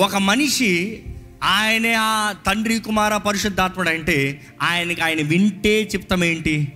ఒక 0.00 0.16
మనిషి 0.16 1.02
ఆయనే 1.42 1.92
ఆ 1.92 2.32
తండ్రి 2.32 2.78
కుమార 2.78 3.16
పరిశుద్ధాత్ముడు 3.16 3.88
అంటే 3.88 4.40
ఆయనకి 4.62 5.00
ఆయన 5.00 5.22
వింటే 5.22 5.82
చెప్తాం 5.82 6.24
ఏంటి? 6.24 6.72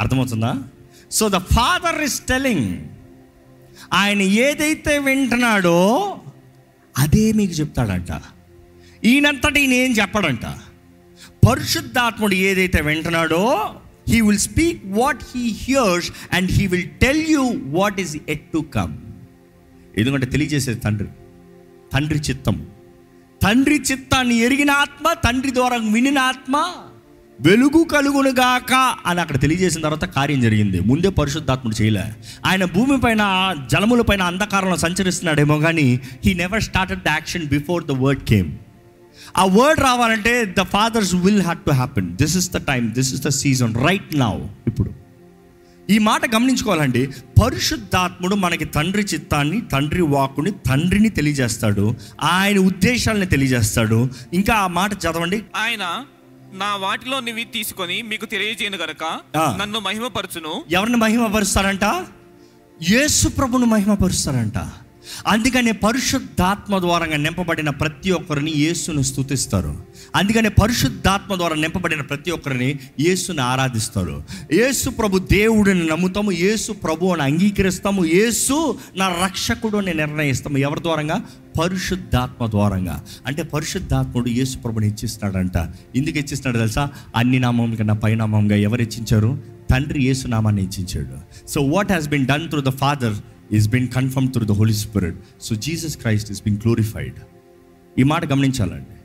అర్థమవుతుందా? 0.00 0.62
So 1.10 1.28
the 1.28 1.32
Father 1.32 2.02
is 2.02 2.20
telling 2.20 2.88
ఆయన 3.92 4.22
ఏదైతే 4.22 4.98
వింటున్నాడో 4.98 6.18
అదే 6.98 7.32
మీకు 7.32 7.52
చెప్తాడంట. 7.52 8.22
ఈయనంతటి 9.04 9.60
ఈయన 9.60 9.72
ఏం 9.72 9.92
చెప్పడంట. 9.92 10.46
పరిశుద్ధాత్ముడు 11.48 12.34
ఏదైతే 12.34 12.80
వింటున్నాడో 12.80 13.74
he 14.08 14.20
will 14.20 14.38
speak 14.38 14.82
what 14.86 15.20
he 15.36 15.48
hears 15.48 16.12
and 16.32 16.52
he 16.52 16.66
will 16.66 16.88
tell 17.02 17.26
you 17.28 17.54
what 17.64 18.00
is 18.00 18.16
yet 18.28 18.52
to 18.52 18.58
come 18.58 18.98
ఎందుకంటే 19.98 20.26
తెలియజేసేది 20.26 20.80
తండ్రి. 20.80 21.08
తండ్రి 21.92 22.18
చిత్తం. 22.18 22.71
తండ్రి 23.44 23.74
చిత్తాన్ని 23.74 24.34
ఎరిగిన 24.38 24.70
ఆత్మ 24.70 25.12
తండ్రి 25.12 25.54
ద్వారా 25.54 25.76
వినిన 25.76 26.18
ఆత్మ 26.18 26.56
వెలుగు 27.40 27.84
కలుగునుగాక 27.84 28.96
అని 29.06 29.20
అక్కడ 29.20 29.40
తెలియజేసిన 29.40 29.82
తర్వాత 29.82 30.04
కార్యం 30.04 30.40
జరిగింది. 30.40 30.80
ముందే 30.80 31.08
పరిశుద్ధాత్ముడు 31.08 31.82
చేయలే. 31.82 32.04
ఆయన 32.46 32.64
భూమి 32.64 33.00
పైన 33.00 33.22
జలముల 33.72 34.02
పైన 34.02 34.22
అంధకారంలో 34.22 34.76
సంచరిస్తున్నాడేమో 34.76 35.58
కానీ 35.58 36.00
he 36.24 36.34
never 36.34 36.62
started 36.62 37.00
the 37.00 37.08
action 37.08 37.46
before 37.46 37.84
the 37.84 37.90
word 37.90 38.24
came 38.24 38.52
ఆ 39.36 39.44
వర్డ్ 39.44 39.80
రావాలంటే 39.80 40.54
the 40.58 40.62
Father's 40.62 41.14
will 41.14 41.42
have 41.42 41.58
to 41.58 41.70
happen 41.70 42.16
this 42.16 42.36
is 42.36 42.50
the 42.50 42.56
time 42.56 42.92
this 42.92 43.14
is 43.14 43.22
the 43.22 43.28
season 43.28 43.74
right 43.74 44.16
now 44.16 44.38
ఇప్పుడు. 44.66 45.01
ఈ 45.90 45.98
మాట 45.98 46.34
గమనించుకోవాలండి. 46.34 47.06
పరిశుద్ధాత్ముడు 47.42 48.34
మనకి 48.34 48.64
తండ్రి 48.64 49.02
చిత్తాన్ని 49.02 49.60
తండ్రి 49.60 50.02
వాక్కుని 50.02 50.50
తండ్రిని 50.50 51.08
తెలియజేస్తాడు. 51.08 51.94
ఆయన 52.22 52.58
ఉద్దేశాలని 52.58 53.26
తెలియజేస్తాడు. 53.26 54.08
ఇంకా 54.32 54.54
ఆ 54.54 54.66
మాట 54.66 54.92
చదవండి. 54.92 55.42
ఆయన 55.56 56.04
నా 56.54 56.76
వాటిలో 56.76 57.20
నివి 57.20 57.44
తీసుకొని 57.44 58.02
మీకు 58.02 58.26
తెలియజేయను 58.26 58.76
గనక. 58.76 59.20
నన్ను 59.36 59.80
మహిమపరచును. 59.80 60.62
ఎవరిని 60.70 60.96
మహిమపరుస్తారంట? 60.96 61.84
యేసు 62.90 63.28
ప్రభును 63.28 63.66
మహిమపరుస్తారంట. 63.66 64.58
అందుకనే 65.26 65.72
పరిశుద్ధాత్మ 65.72 66.78
ద్వారా 66.78 67.06
నింపబడిన 67.06 67.70
ప్రతి 67.70 68.10
ఒక్కరిని 68.10 68.52
యేసును 68.56 69.02
స్థుతిస్తారు 69.02 69.76
అందుకనే 70.14 70.48
పరిశుద్ధాత్మ 70.48 71.34
ద్వారా 71.34 71.56
నింపబడిన 71.56 72.00
ప్రతి 72.00 72.30
ఒక్కరిని 72.30 72.78
యేసుని 73.00 73.40
ఆరాధిస్తారు. 73.40 74.24
యేసు 74.52 74.90
ప్రభు 74.90 75.18
దేవుడిని 75.18 75.86
నమ్ముతాము 75.86 76.32
యేసు 76.32 76.72
ప్రభు 76.72 77.06
అని 77.06 77.22
అంగీకరిస్తాము 77.22 78.04
యేసు 78.04 78.78
నా 78.96 79.08
రక్షకుడు 79.08 79.76
అని 79.76 79.94
నిర్ణయిస్తాము. 79.94 80.58
ఎవరి 80.58 80.82
ద్వారంగా? 80.82 81.20
పరిశుద్ధాత్మ 81.60 82.46
ద్వారంగా. 82.46 83.04
అంటే 83.26 83.42
పరిశుద్ధాత్ముడు 83.42 84.28
యేసు 84.28 84.58
ప్రభుని 84.58 84.86
హెచ్చిస్తాడంట 84.86 85.56
ఎందుకు 85.96 86.18
ఇచ్చిస్తాడు 86.18 86.58
తెలుసా? 86.58 86.88
అన్ని 87.16 87.38
నామం 87.38 87.74
కన్నా 87.74 87.94
పైనామంగా 87.94 88.56
ఎవరు 88.56 88.82
ఇచ్చించారు? 88.82 89.38
తండ్రి 89.70 90.02
యేసునామాన్ని 90.02 90.62
ఇచ్చించాడు. 90.62 91.48
So 91.48 91.60
what 91.60 91.92
has 91.92 92.08
been 92.08 92.26
done 92.26 92.48
through 92.48 92.60
the 92.60 92.68
Father 92.68 93.14
is 93.52 93.68
been 93.68 93.88
confirm 93.88 94.32
through 94.32 94.44
the 94.44 94.50
Holy 94.50 94.74
Spirit 94.74 95.16
so 95.42 95.54
Jesus 95.56 95.98
Christ 95.98 96.30
is 96.30 96.42
been 96.42 96.56
glorified 96.56 97.14
ఈ 97.98 98.02
మాట 98.02 98.24
గమనించాలండి. 98.24 98.98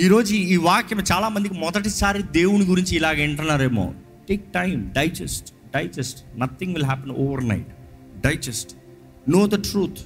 ఈరోజు 0.00 0.34
ఈ 0.34 0.56
వాక్యం 0.56 1.00
చాలామందికి 1.12 1.54
మొదటిసారి 1.54 2.22
దేవుని 2.22 2.64
గురించి 2.64 2.96
ఇలాగ 2.96 3.16
వింటున్నారేమో. 3.20 3.94
Take 4.28 4.52
time 4.52 4.90
digest 4.96 5.52
digest 5.76 6.40
nothing 6.40 6.74
will 6.74 6.84
happen 6.84 7.10
overnight 7.48 7.72
digest 8.26 8.70
know 9.30 9.46
the 9.46 9.50
truth 9.50 9.98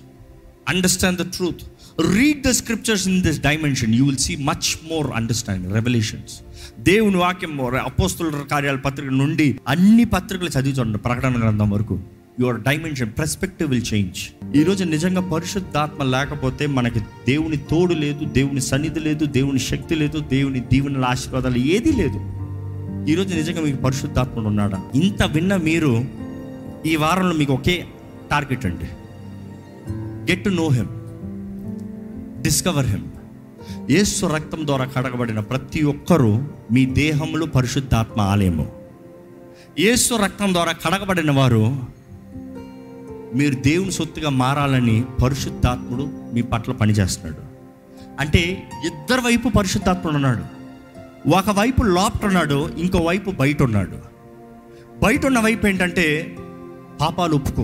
understand 0.68 1.18
the 1.20 1.30
truth 1.36 1.62
read 2.14 2.42
the 2.46 2.50
scriptures 2.50 3.08
in 3.08 3.22
this 3.22 3.40
dimension 3.40 3.94
you 3.94 4.04
will 4.04 4.16
see 4.16 4.36
much 4.36 4.92
more 4.92 5.10
understand 5.10 5.72
revolutions 5.72 6.34
దేవుని 6.80 7.16
వాక్యం 7.16 7.60
అపోస్తుల 7.60 8.30
కార్యాల 8.50 8.76
పత్రిక 8.76 9.10
నుండి 9.10 9.60
అన్ని 9.68 10.04
పత్రికలు 10.04 10.48
చదివి 10.48 10.78
చూడండి 10.78 10.98
ప్రకటన 10.98 11.40
గ్రంథం 11.40 11.70
వరకు. 11.70 12.00
Your 12.40 12.60
dimension 12.60 13.12
perspective 13.18 13.70
will 13.70 13.94
change 13.94 14.18
ఈరోజు 14.56 14.84
నిజంగా 14.84 15.20
పరిశుద్ధాత్మ 15.20 16.02
లేకపోతే 16.02 16.66
మనకి 16.66 17.00
దేవుని 17.00 17.56
తోడు 17.56 17.94
లేదు 17.94 18.24
దేవుని 18.24 18.60
సన్నిధి 18.60 19.00
లేదు 19.00 19.24
దేవుని 19.24 19.58
శక్తి 19.58 19.94
లేదు 19.94 20.18
దేవుని 20.18 20.60
దీవెనల 20.60 21.04
ఆశీర్వాదాలు 21.04 21.58
ఏదీ 21.58 21.92
లేదు. 21.92 22.18
ఈరోజు 23.10 23.34
నిజంగా 23.34 23.60
మీకు 23.60 23.76
పరిశుద్ధాత్మ 23.76 24.46
ఉన్నాడా? 24.46 24.82
ఇంత 24.94 25.22
విన్న 25.22 25.56
మీరు 25.56 26.04
ఈ 26.86 26.96
వారంలో 26.96 27.34
మీకు 27.34 27.52
ఒకే 27.52 27.86
టార్గెట్ 28.30 28.66
అండి. 28.66 28.84
Get 30.32 30.44
to 30.44 30.48
know 30.48 30.68
him 30.68 30.88
discover 32.42 32.86
him 32.86 33.04
యేసు 33.90 34.26
రక్తం 34.26 34.66
ద్వారా 34.66 34.84
కడగబడిన 34.84 35.40
ప్రతి 35.40 35.82
ఒక్కరూ 35.82 36.42
మీ 36.72 36.86
దేహంలో 36.86 37.46
పరిశుద్ధాత్మ 37.46 38.20
ఆలయము. 38.20 38.72
యేసు 39.78 40.14
రక్తం 40.14 40.52
ద్వారా 40.52 40.72
కడగబడిన 40.72 41.30
వారు 41.30 41.92
మీరు 43.34 43.54
దేవుని 43.54 43.92
సొత్తుగా 43.92 44.30
మారాలని 44.30 45.04
పరిశుద్ధాత్ముడు 45.22 46.34
మీ 46.34 46.42
పట్ల 46.42 46.72
పనిచేస్తున్నాడు. 46.72 47.52
అంటే 48.20 48.68
ఇద్దరు 48.86 49.20
వైపు 49.20 49.48
పరిశుద్ధాత్ముడు 49.48 50.14
ఉన్నాడు. 50.14 50.62
ఒకవైపు 51.28 51.82
లోపట 51.82 52.24
ఉన్నాడు 52.24 52.70
ఇంకో 52.78 52.98
వైపు 52.98 53.30
బయట 53.30 53.62
ఉన్నాడు. 53.62 53.98
బయట 55.02 55.26
ఉన్న 55.26 55.40
వైపు 55.40 55.66
ఏంటంటే 55.66 56.36
పాపాలు 57.00 57.34
ఒప్పుకో 57.34 57.62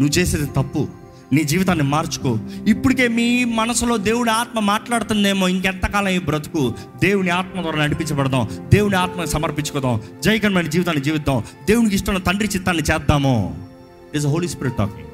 నువ్వు 0.00 0.08
చేసేది 0.08 0.46
తప్పు 0.46 0.88
నీ 1.32 1.44
జీవితాన్ని 1.44 1.84
మార్చుకో. 1.84 2.38
ఇప్పటికే 2.68 3.08
మీ 3.08 3.44
మనసులో 3.44 3.96
దేవుడి 3.96 4.30
ఆత్మ 4.30 4.60
మాట్లాడుతుందేమో 4.60 5.48
ఇంకెంతకాలం 5.48 6.08
ఈ 6.08 6.18
బ్రతుకు? 6.18 6.74
దేవుని 7.02 7.30
ఆత్మ 7.30 7.62
ద్వారా 7.62 7.84
నడిపించబడదాం 7.84 8.48
దేవుని 8.74 8.96
ఆత్మ 8.96 9.24
సమర్పించుకోదాం 9.24 10.00
జయకరమైన 10.24 10.66
జీవితాన్ని 10.66 11.02
జీవిద్దాం 11.02 11.42
దేవునికి 11.68 11.94
ఇష్టమైన 11.94 12.18
తండ్రి 12.18 12.48
చిత్తాన్ని 12.56 12.82
చేద్దాము. 12.82 13.65
ఇస్ 14.14 14.26
హోలీ 14.26 14.48
స్పిరిట్ 14.48 14.76
టాకింగ్ 14.76 15.12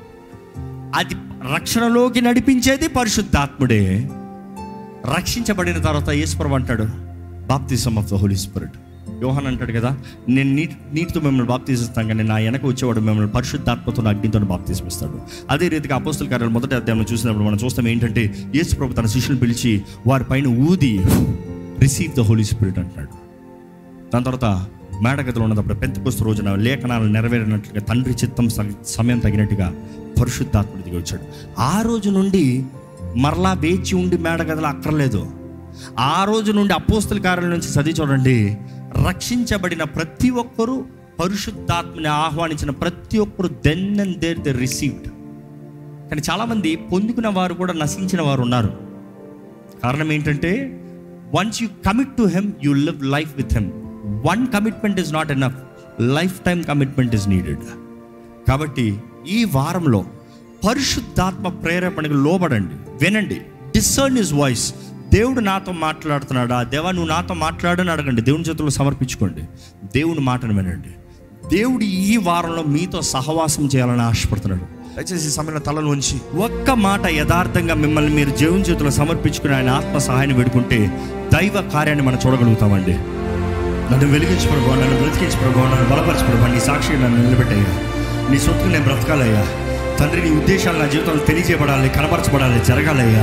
అది 0.95 1.15
రక్షణలోకి 1.55 2.21
నడిపించేది 2.21 2.89
పరిశుద్ధాత్ముడే. 2.89 4.09
రక్షించబడిన 5.17 5.79
తర్వాత 5.79 6.09
ఈశ్వరం 6.09 6.55
అంటాడు 6.55 6.85
బాప్తిజం 7.47 7.99
ఆఫ్ 7.99 8.11
ద 8.11 8.15
హోలీ 8.15 8.37
స్పిరిట్ 8.37 8.77
యోహన్ 9.23 9.47
అంటాడు 9.47 9.73
కదా 9.73 9.97
నేను 10.29 10.55
నీటి 10.55 10.77
నీటితో 10.93 11.21
మిమ్మల్ని 11.21 11.49
బాప్తిస్తాను 11.49 12.09
కానీ 12.09 12.23
నా 12.23 12.35
వెనక 12.35 12.67
వచ్చేవాడు 12.67 13.01
మిమ్మల్ని 13.01 13.33
పరిశుద్ధాత్మతో 13.33 14.03
అగ్నితో 14.03 14.39
బాప్తిస్మిస్తాడు 14.39 15.19
అదే 15.51 15.69
రీతిగా 15.69 15.97
అపోస్తుల 15.97 16.29
కార్యాలు 16.29 16.53
మొదటి 16.53 16.75
అధ్యాయంలో 16.75 17.05
చూసినప్పుడు 17.13 17.45
మనం 17.45 17.59
చూస్తాం 17.65 17.89
ఏంటంటే 17.89 18.35
యేసు 18.55 18.77
ప్రభు 18.77 18.93
తన 18.93 19.07
శిష్యుని 19.07 19.41
పిలిచి 19.41 19.83
వారి 20.07 20.25
పైన 20.25 20.47
ఊది 20.47 20.99
రిసీవ్ 21.81 22.17
ద 22.17 22.21
హోలీ 22.21 22.45
స్పిరిట్ 22.45 22.79
అంటాడు 22.79 23.13
దాని 24.15 24.25
తర్వాత 24.25 24.69
మేడగదిలో 25.03 25.45
ఉన్నప్పుడు 25.45 25.75
పెంతకొస్తు 25.75 26.25
రోజున 26.25 26.55
లేఖనాలు 26.55 27.05
నెరవేరినట్లుగా 27.05 27.85
తండ్రి 27.85 28.15
చిత్తం 28.15 28.49
స- 28.49 28.61
సమయం 28.87 29.19
తగినట్టుగా 29.19 29.75
పరిశుద్ధాత్ముడు 30.21 30.83
దిగి 30.83 30.97
వచ్చాడు. 30.97 31.23
ఆ 31.59 31.83
రోజు 31.83 32.11
నుండి 32.11 32.65
మరలా 33.17 33.53
వేచి 33.53 33.95
ఉండి 33.95 34.19
మేడగదిలో 34.19 34.69
అక్కర్లేదు. 34.69 35.31
ఆ 35.99 36.25
రోజు 36.25 36.53
నుండి 36.53 36.75
అపోస్తుల 36.75 37.19
కార్యాల 37.19 37.49
నుంచి 37.49 37.69
చదివి 37.69 38.03
చూడండి. 38.03 38.57
రక్షించబడిన 39.09 39.83
ప్రతి 39.83 40.31
ఒక్కరూ 40.31 40.85
పరిశుద్ధాత్మని 41.23 42.07
ఆహ్వానించిన 42.07 42.71
ప్రతి 42.71 43.19
ఒక్కరు 43.19 43.49
then 43.49 44.01
and 44.01 44.19
there 44.19 44.39
they 44.39 44.53
received 44.53 45.09
కానీ 46.09 46.23
చాలామంది 46.31 46.77
పొందుకున్న 46.77 47.29
వారు 47.29 47.55
కూడా 47.55 47.73
నశించిన 47.73 48.23
వారు 48.23 48.43
ఉన్నారు. 48.43 48.73
కారణం 49.83 50.13
ఏంటంటే 50.13 50.81
once 51.35 51.63
you 51.63 51.69
commit 51.87 52.17
to 52.17 52.23
him 52.23 52.53
you 52.65 52.73
live 52.73 53.05
life 53.05 53.37
with 53.37 53.55
him 53.55 53.71
one 54.27 54.47
commitment 54.47 55.01
is 55.01 55.13
not 55.13 55.33
enough 55.33 55.55
lifetime 56.41 56.63
commitment 56.63 57.15
is 57.15 57.29
needed 57.29 57.59
కాబట్టి 58.49 59.01
ఈ 59.29 59.45
వారంలో 59.45 60.05
పరిశుద్ధాత్మ 60.69 61.49
ప్రేరేపణకు 61.49 62.13
లోబడండి. 62.13 63.05
వినండి. 63.05 63.35
డిసర్న్ 63.75 64.19
ఇస్ 64.19 64.33
వాయిస్ 64.33 64.75
దేవుడు 65.15 65.41
నాతో 65.41 65.73
మాట్లాడుతున్నాడా? 65.73 66.63
దేవా 66.63 66.91
నువ్వు 66.91 67.09
నాతో 67.09 67.35
మాట్లాడని 67.35 67.91
అడగండి. 67.91 68.23
దేవుని 68.23 68.45
చేతుల్లో 68.45 68.71
సమర్పించుకోండి. 68.71 69.43
దేవుని 69.85 70.21
మాటను 70.21 70.57
వినండి. 70.57 70.89
దేవుడు 71.57 71.85
ఈ 71.85 72.17
వారంలో 72.17 72.63
మీతో 72.63 73.01
సహవాసం 73.01 73.67
చేయాలని 73.67 74.03
ఆశపడుతున్నాడు. 74.03 74.83
దయచేసి 74.97 75.31
సమయంలో 75.31 75.61
తలలో 75.61 75.91
ఉంచి 75.91 76.39
ఒక్క 76.39 76.71
మాట 76.71 77.07
యథార్థంగా 77.07 77.75
మిమ్మల్ని 77.75 78.15
మీరు 78.15 78.31
దేవుని 78.31 78.63
చేతుల్లో 78.63 78.91
సమర్పించుకుని 78.91 79.55
ఆయన 79.55 79.69
ఆత్మ 79.69 79.99
సహాయాన్ని 79.99 80.37
పెట్టుకుంటే 80.37 81.09
దైవ 81.35 81.71
కార్యాన్ని 81.75 82.07
మనం 82.07 82.19
చూడగలుగుతామండి. 82.27 82.99
నన్ను 83.91 84.07
వెలిగించి 84.07 84.49
ప్రభావ 84.49 84.75
నన్ను 84.75 85.03
బ్రతికించి 85.03 85.37
ప్రభు 85.37 85.59
నన్ను 85.59 85.91
బలపరచు 85.91 86.53
నీ 86.53 86.61
సాక్షి 86.61 86.93
నన్ను 86.93 87.23
నిలబెట్టయ్యా. 87.23 87.67
నీ 88.31 88.39
సొత్తుకు 88.39 88.69
నేను 88.69 88.85
బ్రతకాలయ్యా. 88.85 89.47
తండ్రి 89.99 90.23
నీ 90.23 90.37
ఉద్దేశాలు 90.37 90.79
నా 90.79 90.87
జీవితంలో 90.87 91.25
తెలియజేయబడాలి 91.25 91.89
కనబరచబడాలి 91.89 92.65
జరగాలయ్యా. 92.65 93.23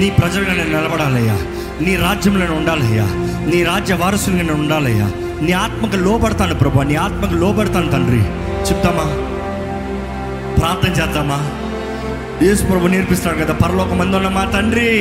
నీ 0.00 0.10
ప్రజలుగా 0.10 0.54
నేను 0.54 0.68
నిలబడాలయ్యా. 0.68 1.38
నీ 1.80 1.96
రాజ్యంలో 1.96 2.56
ఉండాలయ్యా. 2.56 3.04
నీ 3.54 3.64
రాజ్య 3.64 3.94
వారసులుగా 3.94 4.42
నేను 4.42 4.54
ఉండాలయ్యా. 4.54 5.10
నీ 5.42 5.52
ఆత్మకు 5.52 5.96
లోబడతాను 5.96 6.54
ప్రభు 6.54 6.82
నీ 6.82 6.94
ఆత్మకు 6.94 7.34
లోబడతాను 7.34 7.90
తండ్రి. 7.90 8.18
చెప్తామా? 8.70 9.04
ప్రార్థన 10.54 11.02
చేద్దామా? 11.02 11.50
యేసు 12.42 12.64
ప్రభు 12.64 12.86
నేర్పిస్తాడు 12.86 13.44
కదా 13.44 13.54
పరలోక 13.54 13.92
మంది 13.92 14.16
ఉన్న 14.16 14.28
మా 14.28 14.44
తండ్రి. 14.44 14.98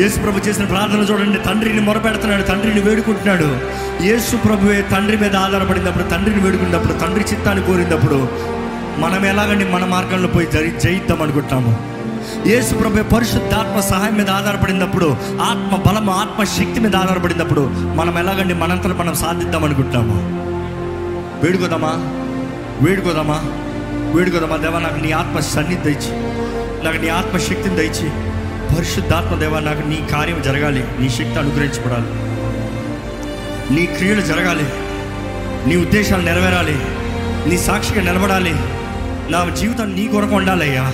యేసు 0.00 0.18
ప్రభు 0.24 0.42
చేసిన 0.46 0.64
ప్రార్థన 0.64 1.02
చూడండి. 1.10 1.38
తండ్రిని 1.46 1.80
మొరపెడుతున్నాడు 1.80 2.42
తండ్రిని 2.42 2.80
వేడుకుంటున్నాడు. 2.80 3.48
యేసు 4.08 4.34
ప్రభువే 4.36 4.78
తండ్రి 4.92 5.16
మీద 5.16 5.34
ఆధారపడినప్పుడు 5.36 6.04
తండ్రిని 6.12 6.40
వేడుకున్నప్పుడు 6.40 6.92
తండ్రి 6.92 7.24
చిత్తాన్ని 7.32 7.62
కోరినప్పుడు 7.66 8.18
మనం 8.98 9.26
ఎలాగండి 9.32 9.64
మన 9.64 9.84
మార్గంలో 9.84 10.28
పోయి 10.28 10.48
జరి 10.54 10.70
జయిద్దాం 10.84 11.22
అనుకుంటాము 11.22 11.72
యేసు 12.46 12.72
ప్రభు 12.74 13.02
పరిశుద్ధాత్మ 13.14 13.80
సహాయం 13.80 14.14
మీద 14.14 14.30
ఆధారపడినప్పుడు 14.30 15.08
ఆత్మ 15.50 15.76
బలము 15.86 16.12
ఆత్మ 16.12 16.44
శక్తి 16.56 16.80
మీద 16.80 16.94
ఆధారపడినప్పుడు 16.96 17.62
మనం 17.94 18.18
ఎలాగండి 18.18 18.54
మనంతలో 18.54 18.94
మనం 18.94 19.14
సాధిద్దాం 19.14 19.64
అనుకుంటాము 19.64 20.16
వేడుకోదామా 21.44 21.92
వేడుకోదామా 22.82 23.38
వేడుకోదామా 24.14 24.56
దేవా 24.56 24.78
నాకు 24.78 25.00
నీ 25.04 25.10
ఆత్మ 25.12 25.40
సన్నిధి 25.40 25.82
దయచి 25.84 26.12
నాకు 26.84 26.98
నీ 27.02 27.08
ఆత్మ 27.08 27.36
శక్తిని 27.48 27.76
దయచి 27.76 28.08
పరిశుద్ధాత్మ 28.76 29.38
దేవ 29.38 29.58
నాకు 29.58 29.88
నీ 29.88 30.08
కార్యం 30.12 30.42
జరగాలి. 30.42 30.84
నీ 31.00 31.08
శక్తి 31.08 31.38
అనుగ్రహించబడాలి. 31.38 32.32
నీ 33.74 33.86
క్రియలు 33.86 34.20
జరగాలి. 34.20 34.64
నీ 35.68 35.76
ఉద్దేశాలు 35.76 36.22
నెరవేరాలి. 36.22 36.78
నీ 37.48 37.58
సాక్షిగా 37.58 38.02
నిలబడాలి. 38.02 38.54
నా 39.32 39.54
జీవితం 39.60 39.94
నీ 39.94 40.08
కొరకు 40.08 40.34
ఉండాలయ్యా. 40.34 40.92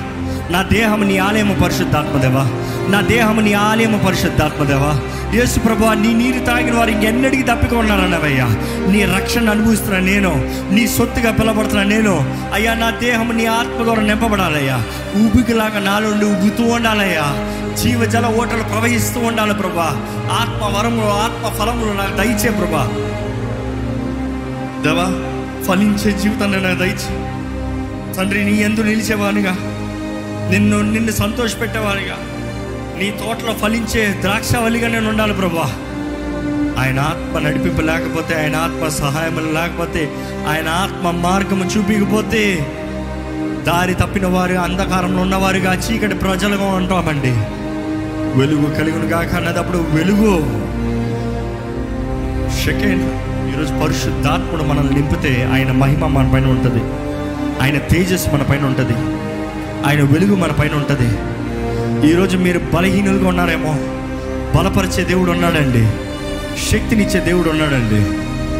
నా 0.51 0.63
దేహం 0.63 1.09
నీ 1.09 1.19
ఆలయము 1.19 1.55
పరిశుద్ధాత్మదేవా 1.55 2.45
నా 2.89 3.01
దేహం 3.01 3.45
నీ 3.45 3.53
ఆలయము 3.53 3.99
పరిశుద్ధాత్మదేవా 3.99 5.01
యేసు 5.35 5.59
ప్రభు 5.61 5.85
నీ 5.95 6.15
నీరు 6.15 6.45
తాగిన 6.45 6.75
వారు 6.75 6.91
ఇంకెన్నడికి 6.91 7.43
తప్పికొన్నారన్నవయ్యా 7.43 8.47
నీ 8.89 9.05
రక్షణ 9.05 9.51
అనుభవిస్తున్నా 9.51 9.99
నేను 10.01 10.31
నీ 10.73 10.89
సొత్తుగా 10.89 11.31
పిలబడుతున్నా 11.33 11.83
నేను 11.85 12.15
అయ్యా 12.55 12.75
నా 12.75 12.91
దేహం 12.91 13.37
నీ 13.37 13.47
ఆత్మ 13.47 13.85
ద్వారా 13.85 14.03
నింపబడాలయ్యా. 14.03 14.77
ఊపికిలాగా 15.19 15.81
నాలో 15.81 16.09
ఉబ్బుతూ 16.27 16.65
ఉండాలయ్యా. 16.65 17.27
జీవజల 17.77 18.27
ఓటలు 18.39 18.63
ప్రవహిస్తూ 18.63 19.21
ఉండాలి 19.21 19.55
ప్రభా 19.55 19.89
ఆత్మ 20.33 20.77
వరములు 20.77 21.11
ఆత్మ 21.19 21.49
ఫలములు 21.59 21.93
నాకు 21.93 22.17
దయచే 22.17 22.51
ప్రభా 22.51 22.85
దేవా 24.83 25.07
ఫలించే 25.67 26.11
జీవితాన్ని 26.13 26.63
నాకు 26.63 26.79
దయచే. 26.79 27.13
తండ్రి 28.17 28.45
నీ 28.45 28.57
ఎందు 28.63 28.81
నిలిచేవానిగా 28.83 29.55
నిన్ను 30.51 30.81
నిన్ను 30.93 31.13
సంతోషపెట్టేవానిగా 31.13 32.17
నీ 32.99 33.11
తోటలో 33.11 33.53
ఫలించే 33.53 34.19
ద్రాక్షవల్లిగా 34.21 34.89
నేను 34.89 35.09
ఉండాలి 35.09 35.33
ప్రభా. 35.33 35.73
ఆయన 36.83 37.01
ఆత్మ 37.01 37.39
నడిపింపు 37.39 37.81
లేకపోతే 37.81 38.35
ఆయన 38.35 38.57
ఆత్మ 38.57 38.89
సహాయం 38.89 39.55
లేకపోతే 39.55 40.11
ఆయన 40.49 40.69
ఆత్మ 40.69 41.11
మార్గము 41.11 41.65
చూపించకపోతే 41.65 42.67
దారి 43.67 43.95
తప్పిన 43.95 44.27
వారు 44.27 44.55
అంధకారంలో 44.55 45.23
ఉన్నవారుగా 45.23 45.75
చీకటి 45.75 46.15
ప్రజలుగా 46.15 46.65
ఉంటామండి. 46.65 47.31
వెలుగు 48.39 48.75
కలుగును 48.75 49.09
కాక 49.09 49.35
అన్నదప్పుడు 49.35 49.79
వెలుగు. 49.79 50.41
సెకండ్ 52.65 53.13
ఈరోజు 53.55 53.75
పరిశుద్ధాత్ముడు 53.75 54.63
మనల్ని 54.63 54.95
నింపితే 54.95 55.51
ఆయన 55.53 55.73
మహిమ 55.73 56.07
మన 56.07 56.33
పైన 56.35 56.47
ఉంటుంది. 56.47 56.83
ఆయన 57.63 57.79
తేజస్సు 57.79 58.31
మన 58.31 58.43
పైన 58.43 58.65
ఉంటుంది. 58.65 58.93
ఆయన 59.89 60.03
వెలుగు 60.03 60.35
మన 60.37 60.53
పైన 60.53 60.75
ఉంటుంది. 60.75 61.38
ఈరోజు 62.05 62.37
మీరు 62.37 62.59
బలహీనులుగా 62.59 63.29
ఉన్నారేమో. 63.29 63.77
బలపరిచే 64.59 65.05
దేవుడు 65.05 65.31
ఉన్నాడండి. 65.31 65.89
శక్తినిచ్చే 66.71 67.21
దేవుడు 67.21 67.51
ఉన్నాడండి. 67.51 68.01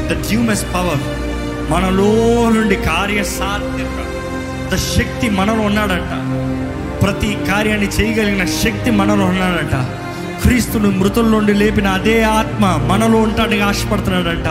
ద 0.09 0.29
డ్యూమెస్ 0.29 0.65
పవర్ 0.65 1.19
మనలో 1.73 2.05
నుండి 2.51 2.75
కార్యసాధ్యత 2.75 4.07
ద 4.73 4.77
శక్తి 4.77 5.31
మనలో 5.31 5.61
ఉన్నాడంట. 5.61 6.39
ప్రతి 7.03 7.39
కార్యాన్ని 7.49 7.87
చేయగలిగిన 7.87 8.45
శక్తి 8.45 8.91
మనలో 8.91 9.25
ఉన్నాడంట. 9.25 9.87
క్రీస్తును 10.43 10.91
మృతుల 10.91 11.25
నుండి 11.25 11.53
లేపిన 11.53 11.89
అదే 11.89 12.23
ఆత్మ 12.23 12.87
మనలో 12.87 13.19
ఉంటానికి 13.19 13.61
ఆశపడుతున్నాడంట. 13.61 14.47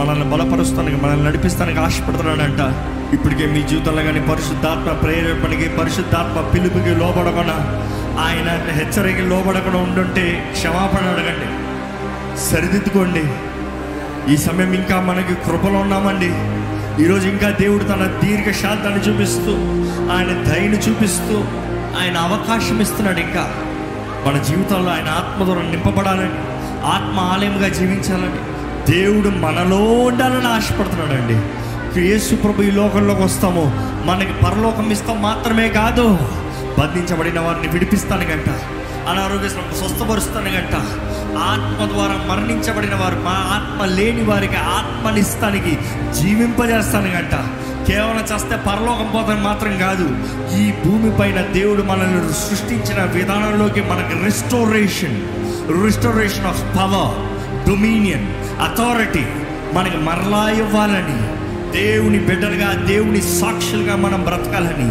మనల్ని 0.00 0.24
బలపరుస్తానికి 0.24 1.02
మనల్ని 1.02 1.24
నడిపిస్తానికి 1.24 1.78
ఆశపడుతున్నాడంట. 1.78 2.74
ఇప్పటికే 3.14 3.46
మీ 3.46 3.62
జీవితంలో 3.62 4.02
కానీ 4.02 4.20
పరిశుద్ధాత్మ 4.20 4.92
ప్రేరేపణకి 4.92 5.68
పరిశుద్ధాత్మ 5.68 6.50
పిలుపుకి 6.54 6.90
లోపడకుండా 6.90 7.80
ఆయన 8.18 8.70
హెచ్చరికి 8.70 9.22
లోబడకుండా 9.22 9.78
ఉండుంటే 9.78 10.50
క్షమాపణ 10.52 11.06
అడగండి. 11.06 11.64
సరిదిద్దుకోండి. 12.40 13.24
ఈ 14.32 14.36
సమయం 14.36 14.72
ఇంకా 14.72 15.00
మనకి 15.00 15.34
కృపలో 15.34 15.78
ఉన్నామండి. 15.78 16.54
ఈరోజు 17.04 17.28
ఇంకా 17.28 17.50
దేవుడు 17.50 17.84
తన 17.84 18.20
దీర్ఘ 18.24 18.52
శాంతాన్ని 18.52 19.00
చూపిస్తూ 19.00 19.52
ఆయన 20.12 20.52
దయని 20.52 20.78
చూపిస్తూ 20.78 21.44
ఆయన 22.00 22.16
అవకాశం 22.16 22.80
ఇస్తున్నాడు 22.80 23.20
ఇంకా. 23.20 23.52
మన 24.26 24.42
జీవితంలో 24.42 24.90
ఆయన 24.90 25.08
ఆత్మ 25.08 25.44
ద్వారా 25.44 25.62
నింపబడాలని 25.62 26.30
ఆత్మ 26.84 27.20
ఆలయంగా 27.20 27.68
జీవించాలని 27.68 28.54
దేవుడు 28.92 29.28
మనలో 29.28 29.92
ఉండాలని 29.92 30.48
ఆశపడుతున్నాడండి. 30.48 31.64
యేసు 32.00 32.34
ప్రభు 32.34 32.62
ఈ 32.62 32.70
లోకంలోకి 32.70 33.22
వస్తాము. 33.22 33.72
మనకి 34.06 34.32
పరలోకం 34.32 34.90
ఇస్తాం 34.90 35.22
మాత్రమే 35.22 35.68
కాదు. 35.68 36.18
బంధించబడిన 36.78 37.40
వారిని 37.40 37.68
విడిపిస్తాను 37.68 38.24
గంట. 38.24 38.48
అనారోగ్య 39.10 39.48
స్వస్థపరుస్తానుగంట 39.48 40.74
ఆత్మ 41.50 41.80
ద్వారా 41.92 42.14
మరణించబడిన 42.28 42.94
వారు 42.94 43.16
మా 43.24 43.34
ఆత్మ 43.56 43.84
లేని 43.84 44.24
వారికి 44.24 44.56
ఆత్మనిస్తానికి 44.56 45.72
జీవింపజేస్తానుగంట 46.20 47.34
కేవలం 47.88 48.24
చేస్తే 48.32 48.56
పరలోకం 48.66 49.08
పోతాం 49.14 49.44
మాత్రం 49.44 49.78
కాదు. 49.78 50.06
ఈ 50.60 50.72
భూమిపైన 50.84 51.40
దేవుడు 51.40 51.82
మనల్ని 51.82 52.32
సృష్టించిన 52.34 53.00
విధానంలోకి 53.04 53.80
మనకి 53.80 54.24
restoration 54.24 55.18
restoration 55.84 56.46
of 56.46 56.62
power 56.78 57.14
dominion 57.68 58.26
authority 58.60 59.24
మనకి 59.72 59.96
మరలా 59.96 60.50
ఇవ్వాలని 60.50 61.20
దేవుని 61.78 62.18
బిడ్డలుగా 62.18 62.72
దేవుని 62.86 63.20
సాక్షులుగా 63.40 63.96
మనం 63.96 64.22
బ్రతకాలని 64.22 64.88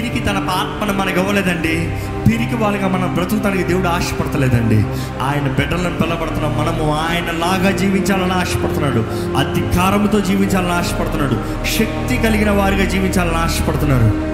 పిరికి 0.00 0.20
తన 0.20 0.36
ఆత్మను 0.36 0.98
మనకు 0.98 1.18
ఇవ్వలేదండి. 1.18 1.96
పిరికి 2.28 2.54
వాళ్ళగా 2.54 2.88
మనం 2.88 3.14
బ్రతుకుతానికి 3.14 3.62
దేవుడు 3.62 3.88
ఆశపడతలేదండి. 3.88 4.84
ఆయన 5.22 5.48
బిడ్డలను 5.48 5.96
పిల్లబడుతున్నాం 5.96 6.58
మనము 6.58 6.94
ఆయన 6.94 7.30
లాగా 7.38 7.70
జీవించాలని 7.70 8.32
ఆశపడుతున్నాడు. 8.32 9.00
అధికారంతో 9.36 10.20
జీవించాలని 10.20 10.72
ఆశపడుతున్నాడు. 10.72 11.34
శక్తి 11.78 12.16
కలిగిన 12.16 12.50
వారిగా 12.50 12.84
జీవించాలని 12.84 13.36
ఆశపడుతున్నారు 13.36 14.30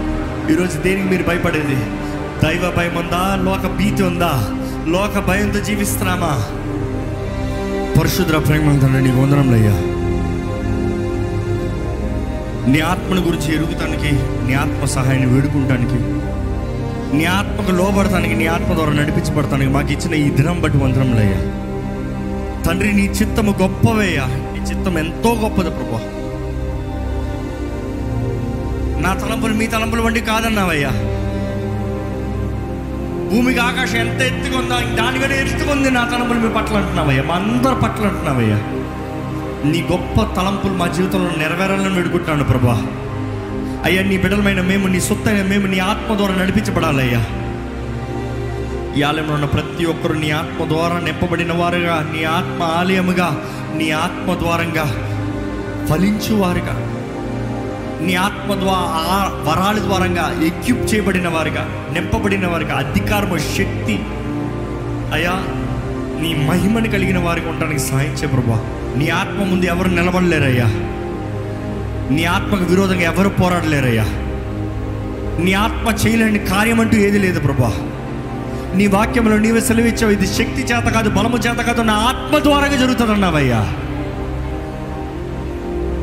ఈరోజు 0.53 0.79
దేనికి 0.79 1.09
మీరు 1.09 1.23
భయపడేది? 1.23 1.77
దైవ 2.45 2.73
భయం 2.77 2.97
ఉందా? 2.97 3.39
లోక 3.43 3.73
భీతి 3.73 4.03
ఉందా? 4.03 4.49
లోక 4.89 5.19
భయంతో 5.19 5.61
జీవిస్తున్నామా? 5.61 6.43
పరిశుద్ర 8.01 8.39
ప్రేమ 8.39 8.71
నీకు 8.99 9.21
వందనంలయ్యా 9.21 9.96
నీ 12.67 12.81
ఆత్మను 12.81 13.21
గురించి 13.21 13.55
ఎరుగుతానికి 13.55 14.11
నీ 14.47 14.55
ఆత్మ 14.55 14.85
సహాయాన్ని 14.85 15.33
వేడుకుంటానికి 15.33 15.99
నీ 17.17 17.25
ఆత్మకు 17.25 17.71
లోబడటానికి 17.71 18.35
నీ 18.35 18.47
ఆత్మ 18.47 18.75
ద్వారా 18.75 18.93
నడిపించబడటానికి 18.93 19.71
మాకు 19.71 19.93
ఇచ్చిన 19.93 20.15
ఈ 20.15 20.31
దినం 20.31 20.61
బట్టి 20.61 20.79
వందరంలయ్యా 20.79 21.39
తండ్రి 22.63 22.93
నీ 22.93 23.03
చిత్తము 23.03 23.55
గొప్పవయ్యా. 23.63 24.27
నీ 24.27 24.61
చిత్తం 24.61 24.99
ఎంతో 24.99 25.35
గొప్పది 25.35 25.71
ప్రభా. 25.71 26.01
నా 29.01 29.15
తలంపులు 29.15 29.55
మీ 29.55 29.67
తలంపులు 29.67 30.03
వంటి 30.03 30.21
కాదన్నావయ్యా. 30.21 30.89
భూమికి 33.31 33.59
ఆకాశం 33.59 33.97
ఎంత 33.97 34.21
ఎత్తుగా 34.21 34.59
ఉందా 34.59 35.03
దానికనే 35.03 35.41
ఎత్తుకుంది 35.41 35.91
నా 35.91 36.05
తలంపులు 36.05 36.39
మీ 36.39 36.49
పట్ల 36.49 36.77
అంటున్నావయ్యా. 36.77 37.23
మా 37.23 37.35
అందరి 37.35 37.75
పట్ల 37.83 38.07
అంటున్నావయ్యా. 38.07 38.59
నీ 39.73 39.89
గొప్ప 39.93 40.23
తలంపులు 40.37 40.75
మా 40.75 40.87
జీవితంలో 40.87 41.31
నెరవేరాలని 41.37 41.95
వేడుకుంటున్నాను 41.95 42.45
ప్రభా. 42.45 42.77
అయ్యా 43.85 44.03
నీ 44.03 44.19
బిడ్డలమైన 44.19 44.61
మేము 44.61 44.87
నీ 44.87 45.01
సొత్తైన 45.01 45.43
మేము 45.43 45.67
నీ 45.67 45.79
ఆత్మ 45.79 46.15
ద్వారా 46.15 46.35
నడిపించబడాలయ్యా. 46.35 47.21
ఈ 48.97 49.03
ఆలయంలో 49.03 49.35
ఉన్న 49.35 49.45
ప్రతి 49.45 49.85
ఒక్కరు 49.85 50.13
నీ 50.13 50.31
ఆత్మ 50.31 50.65
ద్వారా 50.65 51.01
నింపబడిన 51.01 51.53
వారుగా 51.53 52.13
నీ 52.13 52.25
ఆత్మ 52.25 52.63
ఆలయముగా 52.63 53.29
నీ 53.75 53.91
ఆత్మ 53.91 54.35
ద్వారంగా 54.35 54.87
ఫలించు 55.89 56.35
వారుగా 56.35 56.75
నీ 58.01 58.15
ఆత్మ 58.15 58.55
ద్వారా 58.55 59.19
వరాల 59.43 59.79
ద్వారంగా 59.79 60.25
ఎక్యూప్ 60.47 60.95
చేయబడిన 60.95 61.29
వారుగా 61.29 61.65
నింపబడిన 61.93 62.47
వారుగా 62.47 62.75
అధికారము 62.77 63.39
శక్తి 63.39 63.97
అయ్యా 65.13 65.35
నీ 66.21 66.35
మహిమని 66.49 66.89
కలిగిన 66.89 67.19
వారికి 67.19 67.49
ఉండడానికి 67.49 67.81
సహాయం 67.81 68.13
చే 68.13 68.27
ప్రభా. 68.27 68.59
నీ 68.97 69.09
ఆత్మ 69.09 69.45
ముందు 69.45 69.67
ఎవరు 69.67 69.89
నిలబడలేరయ్యా? 69.89 70.65
నీ 72.11 72.25
ఆత్మకు 72.25 72.65
విరోధంగా 72.65 73.01
ఎవరు 73.01 73.29
పోరాడలేరయ్యా? 73.29 74.05
నీ 75.45 75.53
ఆత్మ 75.53 76.07
చేయలేని 76.07 76.39
కార్యం 76.39 76.81
అంటూ 76.81 76.97
ఏది 76.97 77.19
లేదు 77.19 77.41
ప్రభా. 77.41 77.73
నీ 78.75 78.87
వాక్యంలో 78.87 79.39
నీవే 79.39 79.61
సెలవిచ్చావు 79.61 80.13
ఇది 80.13 80.27
శక్తి 80.27 80.63
చేత 80.63 80.85
కాదు 80.85 81.11
బలము 81.11 81.39
చేత 81.39 81.57
కాదు 81.57 81.83
నా 81.83 81.93
ఆత్మ 81.93 82.39
ద్వారాగా 82.39 82.77
జరుగుతుందన్నావయ్యా. 82.77 83.61